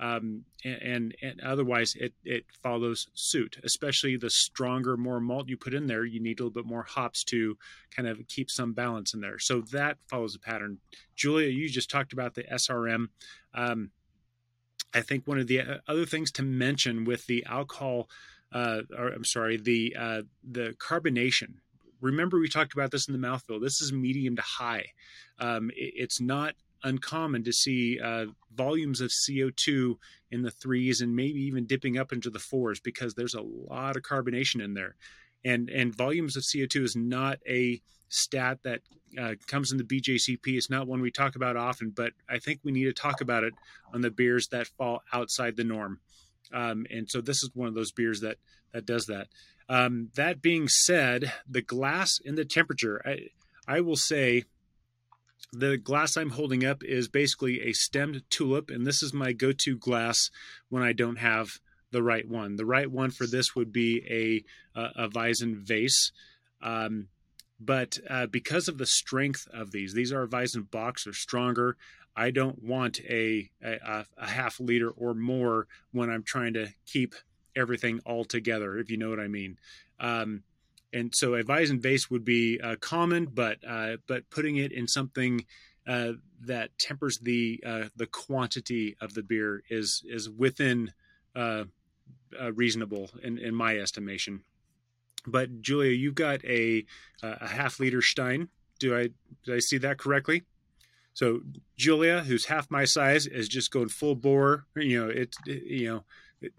Um, 0.00 0.46
and, 0.64 0.82
and, 0.82 1.16
and 1.20 1.40
otherwise 1.42 1.94
it 1.94 2.14
it 2.24 2.46
follows 2.62 3.08
suit. 3.12 3.58
Especially 3.62 4.16
the 4.16 4.30
stronger, 4.30 4.96
more 4.96 5.20
malt 5.20 5.48
you 5.48 5.58
put 5.58 5.74
in 5.74 5.86
there, 5.86 6.06
you 6.06 6.20
need 6.20 6.40
a 6.40 6.42
little 6.42 6.62
bit 6.62 6.68
more 6.68 6.84
hops 6.84 7.22
to 7.24 7.56
kind 7.94 8.08
of 8.08 8.26
keep 8.26 8.50
some 8.50 8.72
balance 8.72 9.12
in 9.12 9.20
there. 9.20 9.38
So 9.38 9.60
that 9.72 9.98
follows 10.08 10.34
a 10.34 10.38
pattern. 10.38 10.78
Julia, 11.16 11.48
you 11.48 11.68
just 11.68 11.90
talked 11.90 12.14
about 12.14 12.34
the 12.34 12.44
SRM. 12.44 13.08
Um, 13.54 13.90
I 14.94 15.00
think 15.00 15.26
one 15.26 15.38
of 15.38 15.46
the 15.46 15.60
uh, 15.60 15.78
other 15.88 16.06
things 16.06 16.32
to 16.32 16.42
mention 16.42 17.04
with 17.04 17.26
the 17.26 17.44
alcohol, 17.46 18.08
uh, 18.52 18.82
or 18.96 19.08
I'm 19.08 19.24
sorry, 19.24 19.56
the 19.56 19.96
uh, 19.98 20.22
the 20.48 20.74
carbonation. 20.78 21.54
Remember, 22.00 22.38
we 22.38 22.48
talked 22.48 22.72
about 22.72 22.90
this 22.90 23.08
in 23.08 23.18
the 23.18 23.26
mouthfeel. 23.26 23.60
This 23.60 23.80
is 23.82 23.92
medium 23.92 24.36
to 24.36 24.42
high. 24.42 24.86
Um, 25.38 25.70
it, 25.70 25.92
it's 25.96 26.20
not 26.20 26.54
uncommon 26.82 27.44
to 27.44 27.52
see 27.52 28.00
uh, 28.00 28.26
volumes 28.54 29.00
of 29.00 29.10
CO2 29.10 29.96
in 30.30 30.42
the 30.42 30.50
threes 30.50 31.00
and 31.00 31.14
maybe 31.14 31.40
even 31.40 31.66
dipping 31.66 31.98
up 31.98 32.12
into 32.12 32.30
the 32.30 32.38
fours 32.38 32.80
because 32.80 33.14
there's 33.14 33.34
a 33.34 33.42
lot 33.42 33.96
of 33.96 34.02
carbonation 34.02 34.62
in 34.62 34.74
there. 34.74 34.96
And 35.44 35.70
and 35.70 35.94
volumes 35.94 36.36
of 36.36 36.42
CO2 36.42 36.82
is 36.84 36.96
not 36.96 37.38
a 37.48 37.80
stat 38.10 38.58
that 38.64 38.80
uh, 39.18 39.34
comes 39.46 39.72
in 39.72 39.78
the 39.78 39.84
BJCP. 39.84 40.56
It's 40.56 40.68
not 40.68 40.86
one 40.86 41.00
we 41.00 41.10
talk 41.10 41.36
about 41.36 41.56
often, 41.56 41.90
but 41.90 42.12
I 42.28 42.38
think 42.38 42.60
we 42.62 42.72
need 42.72 42.84
to 42.84 42.92
talk 42.92 43.20
about 43.20 43.44
it 43.44 43.54
on 43.94 44.02
the 44.02 44.10
beers 44.10 44.48
that 44.48 44.66
fall 44.66 45.02
outside 45.12 45.56
the 45.56 45.64
norm. 45.64 46.00
Um, 46.52 46.86
and 46.90 47.08
so 47.10 47.20
this 47.20 47.42
is 47.42 47.50
one 47.54 47.68
of 47.68 47.74
those 47.74 47.92
beers 47.92 48.20
that 48.20 48.36
that 48.72 48.86
does 48.86 49.06
that. 49.06 49.28
Um, 49.68 50.10
that 50.16 50.42
being 50.42 50.68
said, 50.68 51.32
the 51.48 51.62
glass 51.62 52.18
and 52.24 52.36
the 52.36 52.44
temperature, 52.44 53.00
I, 53.04 53.28
I 53.66 53.80
will 53.80 53.96
say 53.96 54.44
the 55.52 55.76
glass 55.76 56.16
I'm 56.16 56.30
holding 56.30 56.64
up 56.64 56.82
is 56.82 57.08
basically 57.08 57.62
a 57.62 57.72
stemmed 57.72 58.22
tulip, 58.30 58.70
and 58.70 58.86
this 58.86 59.02
is 59.02 59.12
my 59.12 59.32
go 59.32 59.52
to 59.52 59.76
glass 59.76 60.30
when 60.68 60.82
I 60.82 60.92
don't 60.92 61.18
have 61.18 61.48
the 61.92 62.02
right 62.02 62.28
one. 62.28 62.56
The 62.56 62.66
right 62.66 62.90
one 62.90 63.10
for 63.10 63.26
this 63.26 63.54
would 63.54 63.72
be 63.72 64.44
a, 64.76 64.80
a, 64.80 65.04
a 65.04 65.08
Weizen 65.08 65.56
vase. 65.56 66.12
Um, 66.62 67.08
but 67.60 67.98
uh, 68.08 68.26
because 68.26 68.68
of 68.68 68.78
the 68.78 68.86
strength 68.86 69.46
of 69.52 69.70
these, 69.70 69.92
these 69.92 70.12
are 70.12 70.26
Weizen 70.26 70.68
Bocks, 70.70 71.04
they're 71.04 71.12
stronger. 71.12 71.76
I 72.16 72.30
don't 72.30 72.62
want 72.62 73.00
a, 73.00 73.50
a, 73.62 74.04
a 74.16 74.26
half 74.26 74.58
liter 74.58 74.90
or 74.90 75.14
more 75.14 75.66
when 75.92 76.10
I'm 76.10 76.22
trying 76.22 76.54
to 76.54 76.68
keep 76.86 77.14
everything 77.54 78.00
all 78.04 78.24
together, 78.24 78.78
if 78.78 78.90
you 78.90 78.96
know 78.96 79.10
what 79.10 79.20
I 79.20 79.28
mean. 79.28 79.58
Um, 79.98 80.42
and 80.92 81.14
so 81.14 81.34
a 81.34 81.44
Weizen 81.44 81.80
vase 81.80 82.10
would 82.10 82.24
be 82.24 82.58
uh, 82.60 82.76
common, 82.80 83.26
but 83.26 83.58
uh, 83.66 83.98
but 84.08 84.28
putting 84.30 84.56
it 84.56 84.72
in 84.72 84.88
something 84.88 85.44
uh, 85.86 86.12
that 86.42 86.76
tempers 86.78 87.18
the 87.18 87.62
uh, 87.64 87.84
the 87.94 88.06
quantity 88.06 88.96
of 89.00 89.14
the 89.14 89.22
beer 89.22 89.62
is 89.70 90.02
is 90.06 90.28
within 90.28 90.92
uh, 91.36 91.64
uh, 92.40 92.52
reasonable 92.52 93.10
in, 93.22 93.38
in 93.38 93.54
my 93.54 93.76
estimation. 93.78 94.42
But 95.26 95.62
Julia, 95.62 95.92
you've 95.92 96.14
got 96.14 96.44
a 96.44 96.84
a 97.22 97.48
half 97.48 97.80
liter 97.80 98.02
Stein. 98.02 98.48
Do 98.78 98.96
I 98.96 99.10
did 99.44 99.54
I 99.54 99.58
see 99.58 99.78
that 99.78 99.98
correctly? 99.98 100.44
So 101.12 101.40
Julia, 101.76 102.22
who's 102.22 102.46
half 102.46 102.70
my 102.70 102.84
size, 102.84 103.26
is 103.26 103.48
just 103.48 103.70
going 103.70 103.88
full 103.88 104.14
bore. 104.14 104.66
You 104.76 105.04
know, 105.04 105.10
it's 105.10 105.36
it, 105.46 105.64
you 105.64 105.88
know 105.88 106.04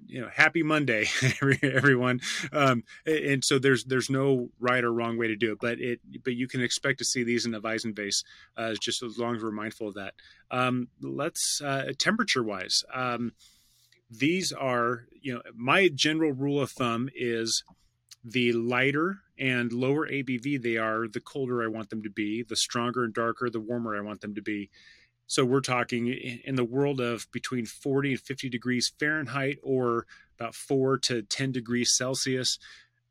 you 0.05 0.21
know 0.21 0.29
happy 0.33 0.63
monday 0.63 1.07
everyone 1.63 2.19
um, 2.53 2.83
and 3.05 3.43
so 3.43 3.57
there's 3.57 3.83
there's 3.85 4.09
no 4.09 4.49
right 4.59 4.83
or 4.83 4.93
wrong 4.93 5.17
way 5.17 5.27
to 5.27 5.35
do 5.35 5.51
it 5.51 5.57
but 5.59 5.79
it 5.79 5.99
but 6.23 6.35
you 6.35 6.47
can 6.47 6.61
expect 6.61 6.99
to 6.99 7.05
see 7.05 7.23
these 7.23 7.45
in 7.45 7.51
the 7.51 7.61
Weizen 7.61 7.95
vase 7.95 8.23
uh, 8.57 8.73
just 8.79 9.01
as 9.01 9.17
long 9.17 9.35
as 9.35 9.43
we're 9.43 9.51
mindful 9.51 9.87
of 9.87 9.95
that 9.95 10.13
um, 10.51 10.87
let's 11.01 11.61
uh, 11.61 11.91
temperature 11.97 12.43
wise 12.43 12.83
um, 12.93 13.33
these 14.09 14.51
are 14.51 15.05
you 15.19 15.33
know 15.33 15.41
my 15.55 15.87
general 15.87 16.31
rule 16.31 16.61
of 16.61 16.71
thumb 16.71 17.09
is 17.15 17.63
the 18.23 18.53
lighter 18.53 19.19
and 19.39 19.73
lower 19.73 20.07
abv 20.07 20.61
they 20.61 20.77
are 20.77 21.07
the 21.07 21.19
colder 21.19 21.63
i 21.63 21.67
want 21.67 21.89
them 21.89 22.03
to 22.03 22.09
be 22.09 22.43
the 22.43 22.55
stronger 22.55 23.03
and 23.03 23.13
darker 23.13 23.49
the 23.49 23.59
warmer 23.59 23.95
i 23.95 24.01
want 24.01 24.21
them 24.21 24.35
to 24.35 24.41
be 24.41 24.69
so 25.31 25.45
we're 25.45 25.61
talking 25.61 26.07
in 26.07 26.55
the 26.55 26.65
world 26.65 26.99
of 26.99 27.25
between 27.31 27.65
40 27.65 28.11
and 28.11 28.19
50 28.19 28.49
degrees 28.49 28.91
Fahrenheit 28.99 29.59
or 29.63 30.05
about 30.37 30.55
4 30.55 30.97
to 30.97 31.21
10 31.21 31.53
degrees 31.53 31.95
Celsius. 31.95 32.59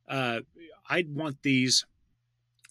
Uh, 0.06 0.40
I'd 0.86 1.14
want 1.14 1.40
these 1.40 1.86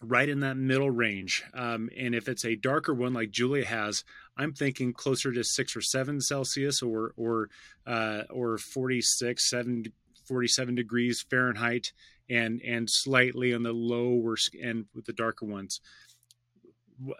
right 0.03 0.29
in 0.29 0.41
that 0.41 0.55
middle 0.55 0.91
range. 0.91 1.43
Um, 1.55 1.89
and 1.97 2.13
if 2.13 2.27
it's 2.27 2.45
a 2.45 2.57
darker 2.57 2.93
one 2.93 3.15
like 3.15 3.31
Julia 3.31 3.65
has, 3.65 4.03
I'm 4.37 4.53
thinking 4.53 4.93
closer 4.93 5.31
to 5.31 5.43
6 5.43 5.75
or 5.75 5.81
7 5.81 6.21
Celsius 6.21 6.83
or 6.83 7.13
or 7.17 7.49
uh, 7.87 8.25
or 8.29 8.59
46, 8.59 9.49
7, 9.49 9.85
47 10.27 10.75
degrees 10.75 11.25
Fahrenheit 11.27 11.91
and 12.29 12.61
and 12.61 12.89
slightly 12.89 13.53
on 13.53 13.63
the 13.63 13.73
lower 13.73 14.35
end 14.61 14.85
with 14.93 15.05
the 15.05 15.13
darker 15.13 15.45
ones. 15.45 15.81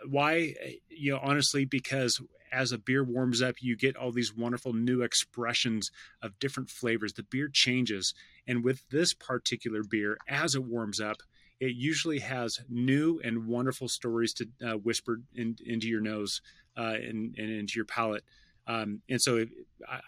Why 0.08 0.56
you 0.90 1.14
know 1.14 1.20
honestly 1.22 1.66
because 1.66 2.22
as 2.52 2.72
a 2.72 2.78
beer 2.78 3.04
warms 3.04 3.42
up 3.42 3.56
you 3.62 3.78
get 3.78 3.96
all 3.96 4.12
these 4.12 4.36
wonderful 4.36 4.74
new 4.74 5.02
expressions 5.02 5.92
of 6.22 6.40
different 6.40 6.70
flavors. 6.70 7.14
The 7.14 7.24
beer 7.24 7.50
changes 7.52 8.14
and 8.48 8.64
with 8.64 8.88
this 8.90 9.14
particular 9.14 9.84
beer 9.84 10.18
as 10.28 10.56
it 10.56 10.64
warms 10.64 11.00
up 11.00 11.18
it 11.60 11.76
usually 11.76 12.20
has 12.20 12.62
new 12.70 13.20
and 13.24 13.46
wonderful 13.46 13.90
stories 13.90 14.34
to 14.34 14.48
uh, 14.66 14.78
whisper 14.78 15.20
in, 15.36 15.58
into 15.66 15.88
your 15.88 16.00
nose 16.00 16.42
uh, 16.78 16.94
and, 16.94 17.36
and, 17.38 17.52
into 17.52 17.74
your 17.76 17.84
palate. 17.84 18.24
Um, 18.66 19.02
and 19.10 19.22
so 19.22 19.46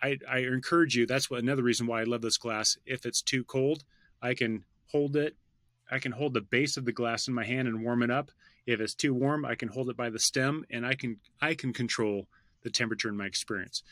I, 0.01 0.17
I 0.29 0.39
encourage 0.39 0.95
you 0.95 1.05
that's 1.05 1.29
what 1.29 1.41
another 1.41 1.63
reason 1.63 1.87
why 1.87 2.01
i 2.01 2.03
love 2.03 2.21
this 2.21 2.37
glass. 2.37 2.77
If 2.85 3.05
it's 3.05 3.21
too 3.21 3.43
cold 3.43 3.83
i 4.21 4.33
can 4.33 4.63
hold 4.91 5.15
it 5.15 5.35
i 5.89 5.99
can 5.99 6.11
hold 6.11 6.33
the 6.33 6.41
base 6.41 6.77
of 6.77 6.85
the 6.85 6.91
glass 6.91 7.27
in 7.27 7.33
my 7.33 7.43
hand 7.45 7.67
and 7.67 7.83
warm 7.83 8.03
it 8.03 8.11
up 8.11 8.31
if 8.65 8.79
it's 8.79 8.93
too 8.93 9.13
warm, 9.13 9.45
I 9.45 9.55
can 9.55 9.69
hold 9.69 9.89
it 9.89 9.97
by 9.97 10.09
the 10.09 10.19
stem 10.19 10.65
and 10.69 10.85
I 10.85 10.93
can 10.93 11.17
I 11.41 11.55
can 11.55 11.73
control 11.73 12.27
the 12.63 12.69
temperature 12.69 13.09
in 13.09 13.17
my 13.17 13.25
experience. 13.25 13.83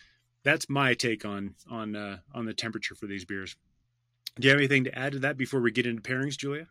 That's 0.44 0.70
my 0.70 0.94
take 0.94 1.26
on 1.26 1.56
on 1.70 1.96
uh, 1.96 2.18
on 2.34 2.46
the 2.46 2.54
temperature 2.54 2.96
for 2.96 3.08
these 3.08 3.26
beers. 3.26 3.56
Do 4.40 4.48
you 4.48 4.52
have 4.52 4.60
anything 4.60 4.84
to 4.86 4.98
add 4.98 5.14
to 5.14 5.20
that 5.20 5.38
before 5.38 5.60
we 5.60 5.72
get 5.72 5.88
into 5.88 6.02
pairings, 6.02 6.38
Julia? 6.38 6.68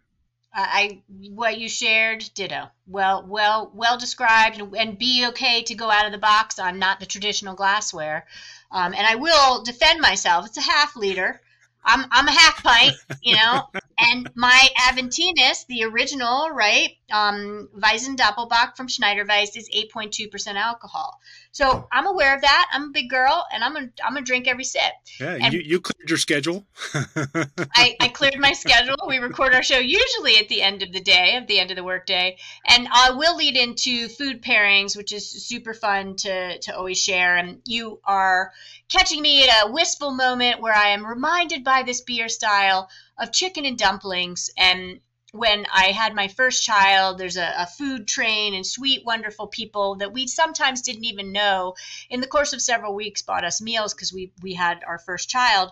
I 0.55 1.03
what 1.31 1.59
you 1.59 1.69
shared, 1.69 2.25
ditto. 2.35 2.71
Well, 2.87 3.27
well, 3.29 3.71
well 3.75 3.99
described, 3.99 4.63
and 4.77 4.99
be 4.99 5.27
okay 5.29 5.63
to 5.65 5.75
go 5.75 5.91
out 5.91 6.07
of 6.07 6.13
the 6.13 6.19
box 6.19 6.59
on 6.59 6.79
not 6.79 7.01
the 7.01 7.07
traditional 7.07 7.55
glassware. 7.55 8.27
Um, 8.71 8.95
and 8.95 9.07
I 9.07 9.17
will 9.17 9.63
defend 9.63 10.01
myself. 10.01 10.47
It's 10.47 10.57
a 10.57 10.63
half 10.63 10.97
liter. 10.97 11.41
I'm 11.85 12.07
I'm 12.11 12.29
a 12.29 12.33
half 12.33 12.63
pint, 12.63 12.97
you 13.23 13.37
know, 13.37 13.69
and 13.99 14.31
my 14.35 14.69
Aventinus, 14.79 15.67
the 15.67 15.85
original, 15.85 16.51
right, 16.51 16.91
um, 17.11 17.69
Weizen 17.77 18.17
Doppelbock 18.17 18.77
from 18.77 18.87
Schneider 18.87 19.25
Weiss 19.29 19.57
is 19.57 19.69
8.2% 19.71 20.55
alcohol. 20.55 21.19
So 21.51 21.89
I'm 21.91 22.07
aware 22.07 22.35
of 22.37 22.43
that. 22.43 22.69
I'm 22.73 22.85
a 22.85 22.91
big 22.91 23.11
girl, 23.11 23.45
and 23.53 23.65
I'm 23.65 23.73
gonna 23.73 23.91
I'm 24.05 24.15
gonna 24.15 24.25
drink 24.25 24.47
every 24.47 24.65
sip. 24.65 24.93
Yeah, 25.19 25.39
and 25.41 25.53
you, 25.53 25.61
you 25.61 25.81
cleared 25.81 26.09
your 26.09 26.19
schedule. 26.19 26.67
I, 26.95 27.97
I 28.01 28.09
cleared 28.09 28.39
my 28.39 28.53
schedule. 28.53 28.97
We 29.09 29.19
record 29.19 29.55
our 29.55 29.63
show 29.63 29.79
usually 29.79 30.37
at 30.37 30.49
the 30.49 30.63
end 30.63 30.83
of 30.83 30.93
the 30.93 31.01
day, 31.01 31.35
at 31.35 31.49
the 31.49 31.59
end 31.59 31.71
of 31.71 31.77
the 31.77 31.83
workday, 31.83 32.37
and 32.67 32.87
I 32.93 33.11
will 33.11 33.37
lead 33.37 33.57
into 33.57 34.09
food 34.09 34.43
pairings, 34.43 34.97
which 34.97 35.13
is 35.13 35.29
super 35.49 35.75
fun 35.75 36.15
to 36.17 36.59
to 36.61 36.77
always 36.77 37.03
share. 37.03 37.37
And 37.37 37.61
you 37.65 38.01
are 38.05 38.53
catching 38.89 39.21
me 39.21 39.49
at 39.49 39.67
a 39.67 39.73
wistful 39.73 40.13
moment 40.13 40.61
where 40.61 40.75
I 40.75 40.91
am 40.91 41.05
reminded 41.05 41.65
by 41.65 41.83
this 41.83 42.03
beer 42.03 42.29
style 42.29 42.89
of 43.19 43.33
chicken 43.33 43.65
and 43.65 43.79
dumplings 43.79 44.51
and 44.57 45.01
when 45.33 45.67
I 45.73 45.87
had 45.87 46.15
my 46.15 46.29
first 46.29 46.65
child, 46.65 47.19
there's 47.19 47.37
a, 47.37 47.53
a, 47.59 47.67
food 47.67 48.09
train 48.09 48.55
and 48.55 48.67
sweet, 48.67 49.05
wonderful 49.05 49.47
people 49.47 49.97
that 49.97 50.13
we 50.13 50.27
sometimes 50.27 50.81
didn't 50.81 51.05
even 51.05 51.33
know 51.33 51.75
in 52.09 52.21
the 52.21 52.27
course 52.27 52.55
of 52.55 52.63
several 52.63 52.95
weeks 52.95 53.21
bought 53.21 53.45
us 53.45 53.61
meals 53.61 53.93
because 53.93 54.13
we, 54.13 54.33
we 54.43 54.55
had 54.55 54.83
our 54.85 54.99
first 54.99 55.29
child. 55.29 55.71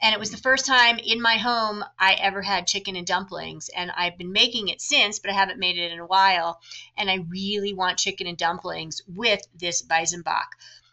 And 0.00 0.12
it 0.12 0.20
was 0.20 0.30
the 0.30 0.36
first 0.36 0.66
time 0.66 0.98
in 0.98 1.22
my 1.22 1.36
home 1.38 1.82
I 1.98 2.14
ever 2.14 2.42
had 2.42 2.66
chicken 2.66 2.96
and 2.96 3.06
dumplings. 3.06 3.70
And 3.70 3.90
I've 3.90 4.18
been 4.18 4.32
making 4.32 4.68
it 4.68 4.80
since, 4.80 5.18
but 5.18 5.30
I 5.30 5.34
haven't 5.34 5.58
made 5.58 5.78
it 5.78 5.90
in 5.90 5.98
a 5.98 6.06
while. 6.06 6.60
And 6.96 7.10
I 7.10 7.24
really 7.28 7.72
want 7.72 7.98
chicken 7.98 8.26
and 8.26 8.36
dumplings 8.36 9.02
with 9.08 9.40
this 9.54 9.82
Weizenbock. 9.82 10.48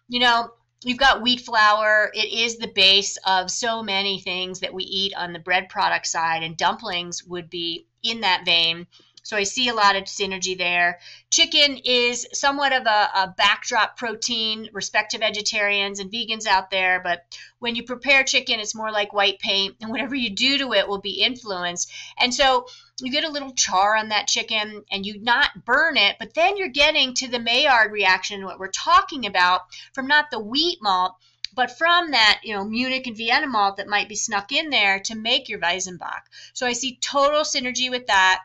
You 0.08 0.19
know, 0.19 0.54
you've 0.84 0.98
got 0.98 1.22
wheat 1.22 1.41
flour. 1.41 2.12
It 2.13 2.32
is 2.32 2.58
the 2.58 2.72
base 2.74 3.17
of 3.26 3.50
so 3.50 3.84
many 3.84 4.19
things 4.19 4.60
that 4.60 4.74
we 4.74 4.84
eat 4.84 5.13
on 5.15 5.34
the 5.34 5.39
bread 5.39 5.69
product 5.69 6.08
side, 6.08 6.43
and 6.43 6.58
dumplings 6.58 7.24
would 7.26 7.50
be 7.50 7.88
in 8.04 8.22
that 8.22 8.46
vein. 8.46 8.88
So 9.24 9.38
I 9.38 9.44
see 9.44 9.70
a 9.70 9.74
lot 9.74 9.96
of 9.96 10.04
synergy 10.04 10.58
there. 10.58 11.00
Chicken 11.30 11.78
is 11.78 12.28
somewhat 12.34 12.74
of 12.74 12.86
a, 12.86 13.10
a, 13.16 13.34
backdrop 13.38 13.96
protein, 13.96 14.70
respect 14.74 15.12
to 15.12 15.18
vegetarians 15.18 16.00
and 16.00 16.12
vegans 16.12 16.46
out 16.46 16.70
there. 16.70 17.00
But 17.02 17.26
when 17.60 17.76
you 17.76 17.84
prepare 17.84 18.26
chicken, 18.26 18.60
it's 18.60 18.76
more 18.76 18.92
like 18.92 19.14
white 19.14 19.40
paint, 19.40 19.78
and 19.82 19.90
whatever 19.90 20.14
you 20.14 20.30
do 20.30 20.58
to 20.58 20.74
it 20.74 20.88
will 20.88 21.00
be 21.00 21.24
influenced. 21.24 21.90
And 22.20 22.34
so 22.34 22.68
you 23.02 23.12
get 23.12 23.24
a 23.24 23.32
little 23.32 23.54
char 23.54 23.96
on 23.96 24.10
that 24.10 24.28
chicken 24.28 24.84
and 24.92 25.06
you 25.06 25.20
not 25.20 25.66
burn 25.66 25.96
it, 25.98 26.18
but 26.20 26.34
then 26.34 26.58
you're 26.58 26.68
getting 26.68 27.14
to 27.16 27.28
the 27.30 27.40
Maillard 27.40 27.92
reaction, 27.92 28.46
what 28.46 28.60
we're 28.60 28.68
talking 28.68 29.26
about 29.26 29.62
from 29.94 30.08
not 30.08 30.32
the 30.32 30.40
wheat 30.40 30.80
malt, 30.82 31.16
but 31.56 31.78
from 31.78 32.12
that, 32.12 32.42
you 32.44 32.54
know, 32.54 32.66
Munich 32.66 33.08
and 33.08 33.16
Vienna 33.16 33.48
malt 33.48 33.78
that 33.78 33.88
might 33.88 34.10
be 34.10 34.16
snuck 34.16 34.52
in 34.52 34.70
there 34.70 35.00
to 35.02 35.16
make 35.16 35.50
your 35.50 35.60
Weizenbock. 35.60 36.24
So 36.54 36.66
I 36.66 36.74
see 36.74 36.98
total 37.02 37.42
synergy 37.42 37.90
with 37.90 38.08
that. 38.08 38.44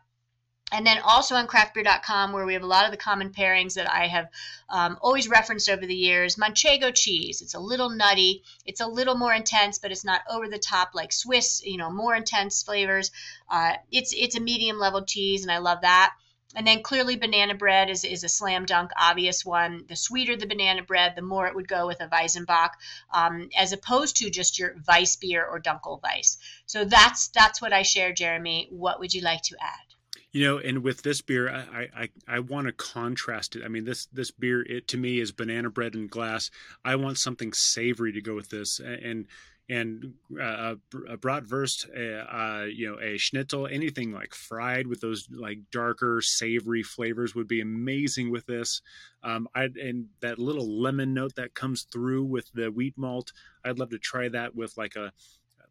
And 0.71 0.87
then 0.87 0.99
also 0.99 1.35
on 1.35 1.47
craftbeer.com, 1.47 2.33
where 2.33 2.45
we 2.45 2.53
have 2.53 2.63
a 2.63 2.67
lot 2.67 2.85
of 2.85 2.91
the 2.91 2.99
common 2.99 3.31
pairings 3.31 3.75
that 3.75 3.91
I 3.91 4.07
have 4.07 4.29
um, 4.69 4.99
always 5.01 5.27
referenced 5.27 5.71
over 5.71 5.87
the 5.87 5.95
years. 5.95 6.37
Manchego 6.37 6.95
cheese. 6.95 7.41
It's 7.41 7.55
a 7.55 7.59
little 7.59 7.89
nutty. 7.89 8.43
It's 8.67 8.83
a 8.83 8.87
little 8.87 9.15
more 9.15 9.33
intense, 9.33 9.79
but 9.79 9.93
it's 9.93 10.05
not 10.05 10.21
over 10.29 10.47
the 10.47 10.59
top 10.59 10.91
like 10.95 11.13
Swiss, 11.13 11.63
you 11.65 11.79
know, 11.79 11.91
more 11.91 12.15
intense 12.15 12.63
flavors. 12.63 13.11
Uh, 13.49 13.75
it's, 13.91 14.13
it's 14.13 14.37
a 14.37 14.41
medium 14.41 14.79
level 14.79 15.03
cheese, 15.05 15.43
and 15.43 15.51
I 15.51 15.59
love 15.59 15.81
that. 15.83 16.15
And 16.55 16.67
then 16.67 16.83
clearly 16.83 17.17
banana 17.17 17.55
bread 17.55 17.91
is, 17.91 18.05
is 18.05 18.25
a 18.25 18.29
slam 18.29 18.65
dunk, 18.65 18.91
obvious 18.97 19.45
one. 19.45 19.85
The 19.87 19.97
sweeter 19.97 20.35
the 20.35 20.47
banana 20.47 20.83
bread, 20.83 21.15
the 21.15 21.23
more 21.23 21.47
it 21.47 21.55
would 21.55 21.69
go 21.69 21.87
with 21.87 22.01
a 22.01 22.09
Weizenbock, 22.09 22.71
um, 23.13 23.51
as 23.57 23.73
opposed 23.73 24.17
to 24.17 24.31
just 24.31 24.59
your 24.59 24.75
Weiss 24.89 25.17
beer 25.17 25.45
or 25.45 25.61
Dunkel 25.61 26.03
Weiss. 26.03 26.39
So 26.65 26.85
that's 26.85 27.29
that's 27.29 27.61
what 27.61 27.75
I 27.75 27.83
share, 27.83 28.13
Jeremy. 28.13 28.69
What 28.71 28.99
would 28.99 29.13
you 29.13 29.21
like 29.21 29.43
to 29.43 29.57
add? 29.61 29.88
You 30.33 30.45
know, 30.45 30.59
and 30.59 30.83
with 30.83 31.03
this 31.03 31.23
beer, 31.23 31.49
I 31.49 31.89
I, 31.97 32.09
I 32.29 32.41
want 32.41 32.67
to 32.67 32.73
contrast 32.73 33.57
it. 33.57 33.65
I 33.65 33.69
mean, 33.69 33.85
this 33.85 34.07
this 34.07 34.31
beer, 34.31 34.63
it 34.63 34.89
to 34.89 34.99
me 34.99 35.21
is 35.21 35.33
banana 35.33 35.71
bread 35.71 35.95
in 35.95 36.07
glass. 36.07 36.51
I 36.85 36.97
want 36.97 37.19
something 37.19 37.53
savory 37.55 38.13
to 38.13 38.21
go 38.21 38.35
with 38.35 38.51
this, 38.51 38.79
and 38.79 39.27
and 39.71 40.15
uh, 40.41 40.77
a 41.09 41.17
bratwurst, 41.19 41.89
uh, 41.95 42.25
uh, 42.25 42.65
you 42.65 42.91
know, 42.91 42.99
a 43.01 43.19
schnitzel, 43.19 43.67
anything 43.67 44.13
like 44.13 44.35
fried 44.35 44.87
with 44.87 45.01
those 45.01 45.29
like 45.31 45.59
darker, 45.71 46.21
savory 46.23 46.83
flavors 46.83 47.35
would 47.35 47.49
be 47.49 47.61
amazing 47.61 48.31
with 48.31 48.47
this. 48.47 48.81
Um, 49.23 49.47
I 49.55 49.65
and 49.65 50.07
that 50.21 50.39
little 50.39 50.81
lemon 50.81 51.13
note 51.13 51.35
that 51.35 51.55
comes 51.55 51.83
through 51.93 52.25
with 52.25 52.51
the 52.55 52.71
wheat 52.71 52.95
malt, 52.97 53.33
I'd 53.65 53.79
love 53.79 53.91
to 53.91 53.99
try 53.99 54.29
that 54.31 54.55
with 54.55 54.77
like 54.79 54.97
a 54.97 55.13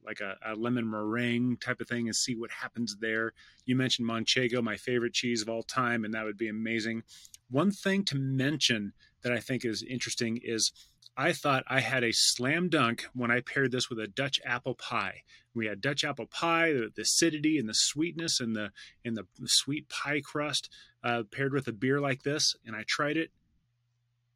like 0.08 0.22
a, 0.22 0.36
a 0.46 0.56
lemon 0.56 0.90
meringue 0.90 1.58
type 1.58 1.82
of 1.82 1.88
thing 1.88 2.08
and 2.08 2.16
see 2.16 2.36
what 2.36 2.50
happens 2.50 2.96
there. 3.00 3.34
You 3.66 3.76
mentioned 3.76 4.10
Manchego, 4.10 4.64
my 4.64 4.78
favorite 4.78 5.14
cheese 5.14 5.42
of 5.42 5.50
all 5.50 5.64
time, 5.64 6.06
and 6.06 6.14
that 6.14 6.26
would 6.26 6.38
be 6.38 6.48
amazing. 6.48 7.04
One 7.52 7.72
thing 7.72 8.04
to 8.06 8.16
mention 8.16 8.94
that 9.22 9.32
I 9.32 9.40
think 9.40 9.66
is 9.66 9.84
interesting 9.84 10.40
is 10.44 10.72
I 11.20 11.34
thought 11.34 11.64
I 11.68 11.80
had 11.80 12.04
a 12.04 12.14
slam 12.14 12.70
dunk 12.70 13.08
when 13.14 13.32
I 13.32 13.42
paired 13.42 13.72
this 13.72 13.90
with 13.90 14.00
a 14.00 14.08
Dutch 14.08 14.40
apple 14.46 14.76
pie. 14.76 15.24
We 15.56 15.66
had 15.66 15.82
Dutch 15.82 16.04
apple 16.04 16.28
pie, 16.28 16.74
the, 16.74 16.92
the 16.96 17.02
acidity 17.02 17.58
and 17.58 17.68
the 17.68 17.74
sweetness 17.74 18.40
and 18.40 18.56
the 18.56 18.72
and 19.04 19.18
the, 19.18 19.26
sweet 19.46 19.90
pie 19.90 20.22
crust 20.24 20.70
uh, 21.04 21.24
paired 21.32 21.54
with 21.54 21.68
a 21.68 21.74
beer 21.74 22.00
like 22.00 22.22
this, 22.22 22.56
and 22.66 22.76
I 22.76 22.84
tried 22.88 23.18
it, 23.18 23.32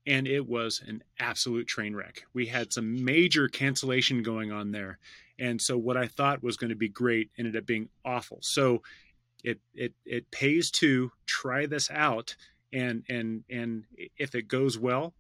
and 0.08 0.28
it 0.28 0.48
was 0.48 0.82
an 0.86 1.04
absolute 1.20 1.68
train 1.68 1.96
wreck. 1.96 2.24
We 2.34 2.48
had 2.48 2.74
some 2.74 3.06
major 3.06 3.48
cancellation 3.48 4.24
going 4.24 4.52
on 4.52 4.72
there, 4.72 4.98
and 5.42 5.62
so 5.62 5.78
what 5.78 5.98
I 5.98 6.08
thought 6.08 6.44
was 6.44 6.56
going 6.56 6.70
to 6.70 6.76
be 6.76 6.88
great 6.88 7.32
ended 7.38 7.58
up 7.58 7.66
being 7.66 7.90
awful. 8.06 8.40
So 8.42 8.84
it 9.44 9.60
it 9.74 9.94
it 10.06 10.32
pays 10.32 10.72
to 10.72 11.12
try 11.26 11.66
this 11.66 11.90
out 11.92 12.36
and 12.72 13.04
and 13.10 13.44
and 13.50 13.84
if 14.18 14.36
it 14.36 14.48
goes 14.48 14.78
well 14.78 15.14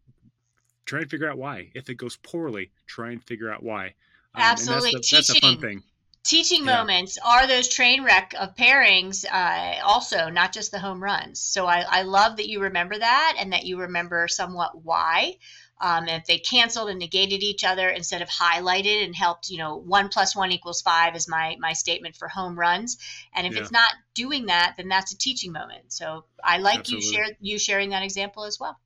try 0.85 0.99
and 0.99 1.09
figure 1.09 1.29
out 1.29 1.37
why. 1.37 1.69
If 1.73 1.89
it 1.89 1.95
goes 1.95 2.17
poorly, 2.17 2.71
try 2.85 3.11
and 3.11 3.23
figure 3.23 3.51
out 3.51 3.63
why. 3.63 3.87
Um, 4.35 4.43
Absolutely, 4.43 4.91
that's, 4.93 5.09
the, 5.09 5.15
that's, 5.17 5.29
a 5.29 5.41
fun 5.41 5.59
thing. 5.59 5.83
Teaching 6.23 6.65
yeah. 6.65 6.77
moments 6.77 7.17
are 7.25 7.47
those 7.47 7.67
train 7.67 8.03
wreck 8.03 8.33
of 8.39 8.55
pairings, 8.55 9.25
uh, 9.25 9.81
also 9.83 10.29
not 10.29 10.53
just 10.53 10.71
the 10.71 10.79
home 10.79 11.01
runs. 11.01 11.39
So 11.39 11.65
I, 11.65 11.85
I 11.87 12.01
love 12.03 12.37
that 12.37 12.47
you 12.47 12.61
remember 12.61 12.97
that 12.97 13.35
and 13.39 13.53
that 13.53 13.65
you 13.65 13.79
remember 13.79 14.27
somewhat 14.27 14.83
why. 14.83 15.37
Um, 15.83 16.07
if 16.07 16.25
they 16.25 16.37
canceled 16.37 16.89
and 16.89 16.99
negated 16.99 17.41
each 17.41 17.63
other 17.63 17.89
instead 17.89 18.21
of 18.21 18.29
highlighted 18.29 19.03
and 19.03 19.15
helped, 19.15 19.49
you 19.49 19.57
know, 19.57 19.75
one 19.77 20.09
plus 20.09 20.35
one 20.35 20.51
equals 20.51 20.81
five 20.81 21.15
is 21.15 21.27
my 21.27 21.55
my 21.59 21.73
statement 21.73 22.15
for 22.15 22.27
home 22.27 22.57
runs. 22.57 22.97
And 23.33 23.47
if 23.47 23.53
yeah. 23.53 23.61
it's 23.61 23.71
not 23.71 23.91
doing 24.13 24.45
that, 24.45 24.75
then 24.77 24.87
that's 24.87 25.11
a 25.11 25.17
teaching 25.17 25.51
moment. 25.51 25.91
So 25.91 26.25
I 26.43 26.59
like 26.59 26.79
Absolutely. 26.79 27.07
you 27.07 27.13
share 27.13 27.25
you 27.39 27.59
sharing 27.59 27.89
that 27.89 28.03
example 28.03 28.43
as 28.43 28.59
well. 28.59 28.79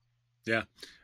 Yeah. 0.45 0.63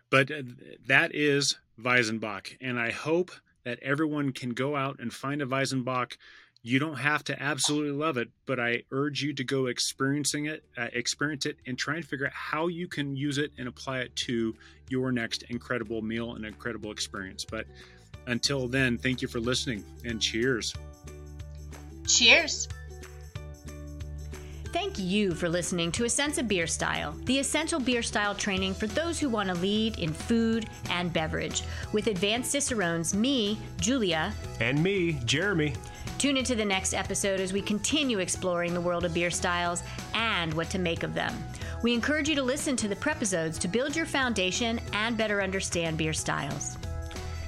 But 0.09 0.31
uh, 0.31 0.43
that 0.87 1.13
is 1.13 1.57
Weizenbock 1.79 2.57
And 2.61 2.79
I 2.79 2.91
hope 2.91 3.31
that 3.63 3.79
everyone 3.81 4.31
can 4.31 4.51
go 4.51 4.75
out 4.75 4.99
and 4.99 5.13
find 5.13 5.41
a 5.41 5.45
Weizenbock. 5.45 6.17
You 6.63 6.77
don't 6.77 6.97
have 6.97 7.23
to 7.23 7.41
absolutely 7.41 7.91
love 7.91 8.17
it, 8.17 8.29
but 8.45 8.59
I 8.59 8.83
urge 8.91 9.23
you 9.23 9.33
to 9.33 9.43
go 9.43 9.65
experiencing 9.65 10.45
it, 10.45 10.63
uh, 10.77 10.89
experience 10.93 11.47
it, 11.47 11.57
and 11.65 11.75
try 11.75 11.95
and 11.95 12.05
figure 12.05 12.27
out 12.27 12.33
how 12.33 12.67
you 12.67 12.87
can 12.87 13.15
use 13.15 13.39
it 13.39 13.51
and 13.57 13.67
apply 13.67 14.01
it 14.01 14.15
to 14.27 14.53
your 14.87 15.11
next 15.11 15.43
incredible 15.49 16.03
meal 16.03 16.35
and 16.35 16.45
incredible 16.45 16.91
experience. 16.91 17.45
But 17.45 17.65
until 18.27 18.67
then, 18.67 18.99
thank 18.99 19.23
you 19.23 19.27
for 19.27 19.39
listening 19.39 19.83
and 20.05 20.21
cheers. 20.21 20.75
Cheers. 22.07 22.67
Thank 24.65 24.99
you 24.99 25.33
for 25.33 25.49
listening 25.49 25.91
to 25.93 26.05
A 26.05 26.09
Sense 26.09 26.37
of 26.37 26.47
Beer 26.47 26.67
Style, 26.67 27.13
the 27.25 27.39
essential 27.39 27.79
beer 27.79 28.01
style 28.01 28.35
training 28.35 28.73
for 28.73 28.87
those 28.87 29.19
who 29.19 29.29
want 29.29 29.49
to 29.49 29.55
lead 29.55 29.97
in 29.99 30.13
food 30.13 30.69
and 30.89 31.11
beverage. 31.11 31.63
With 31.91 32.07
advanced 32.07 32.51
Cicerones, 32.51 33.13
me, 33.13 33.57
Julia, 33.79 34.31
and 34.59 34.81
me, 34.81 35.19
Jeremy. 35.25 35.73
Tune 36.17 36.37
into 36.37 36.55
the 36.55 36.65
next 36.65 36.93
episode 36.93 37.39
as 37.39 37.53
we 37.53 37.61
continue 37.61 38.19
exploring 38.19 38.73
the 38.73 38.81
world 38.81 39.05
of 39.05 39.13
beer 39.13 39.31
styles 39.31 39.83
and 40.13 40.53
what 40.53 40.69
to 40.69 40.79
make 40.79 41.03
of 41.03 41.13
them. 41.13 41.35
We 41.83 41.93
encourage 41.93 42.29
you 42.29 42.35
to 42.35 42.43
listen 42.43 42.75
to 42.77 42.87
the 42.87 42.95
prepisodes 42.95 43.57
to 43.59 43.67
build 43.67 43.95
your 43.95 44.05
foundation 44.05 44.79
and 44.93 45.17
better 45.17 45.41
understand 45.41 45.97
beer 45.97 46.13
styles. 46.13 46.77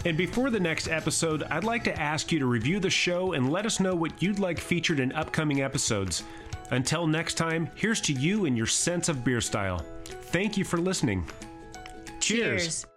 And 0.06 0.18
before 0.18 0.50
the 0.50 0.60
next 0.60 0.88
episode, 0.88 1.44
I'd 1.44 1.64
like 1.64 1.84
to 1.86 2.00
ask 2.00 2.32
you 2.32 2.40
to 2.40 2.46
review 2.46 2.80
the 2.80 2.90
show 2.90 3.34
and 3.34 3.52
let 3.52 3.66
us 3.66 3.80
know 3.80 3.96
what 3.96 4.22
you'd 4.22 4.40
like 4.40 4.60
featured 4.60 5.00
in 5.00 5.12
upcoming 5.14 5.62
episodes. 5.62 6.24
Until 6.72 7.08
next 7.08 7.36
time, 7.36 7.70
here's 7.76 8.02
to 8.02 8.14
you 8.14 8.46
and 8.46 8.58
your 8.58 8.66
sense 8.66 9.08
of 9.08 9.24
beer 9.24 9.42
style. 9.42 9.86
Thank 10.06 10.58
you 10.58 10.66
for 10.66 10.78
listening. 10.78 11.26
Cheers. 12.20 12.64
Cheers. 12.64 12.93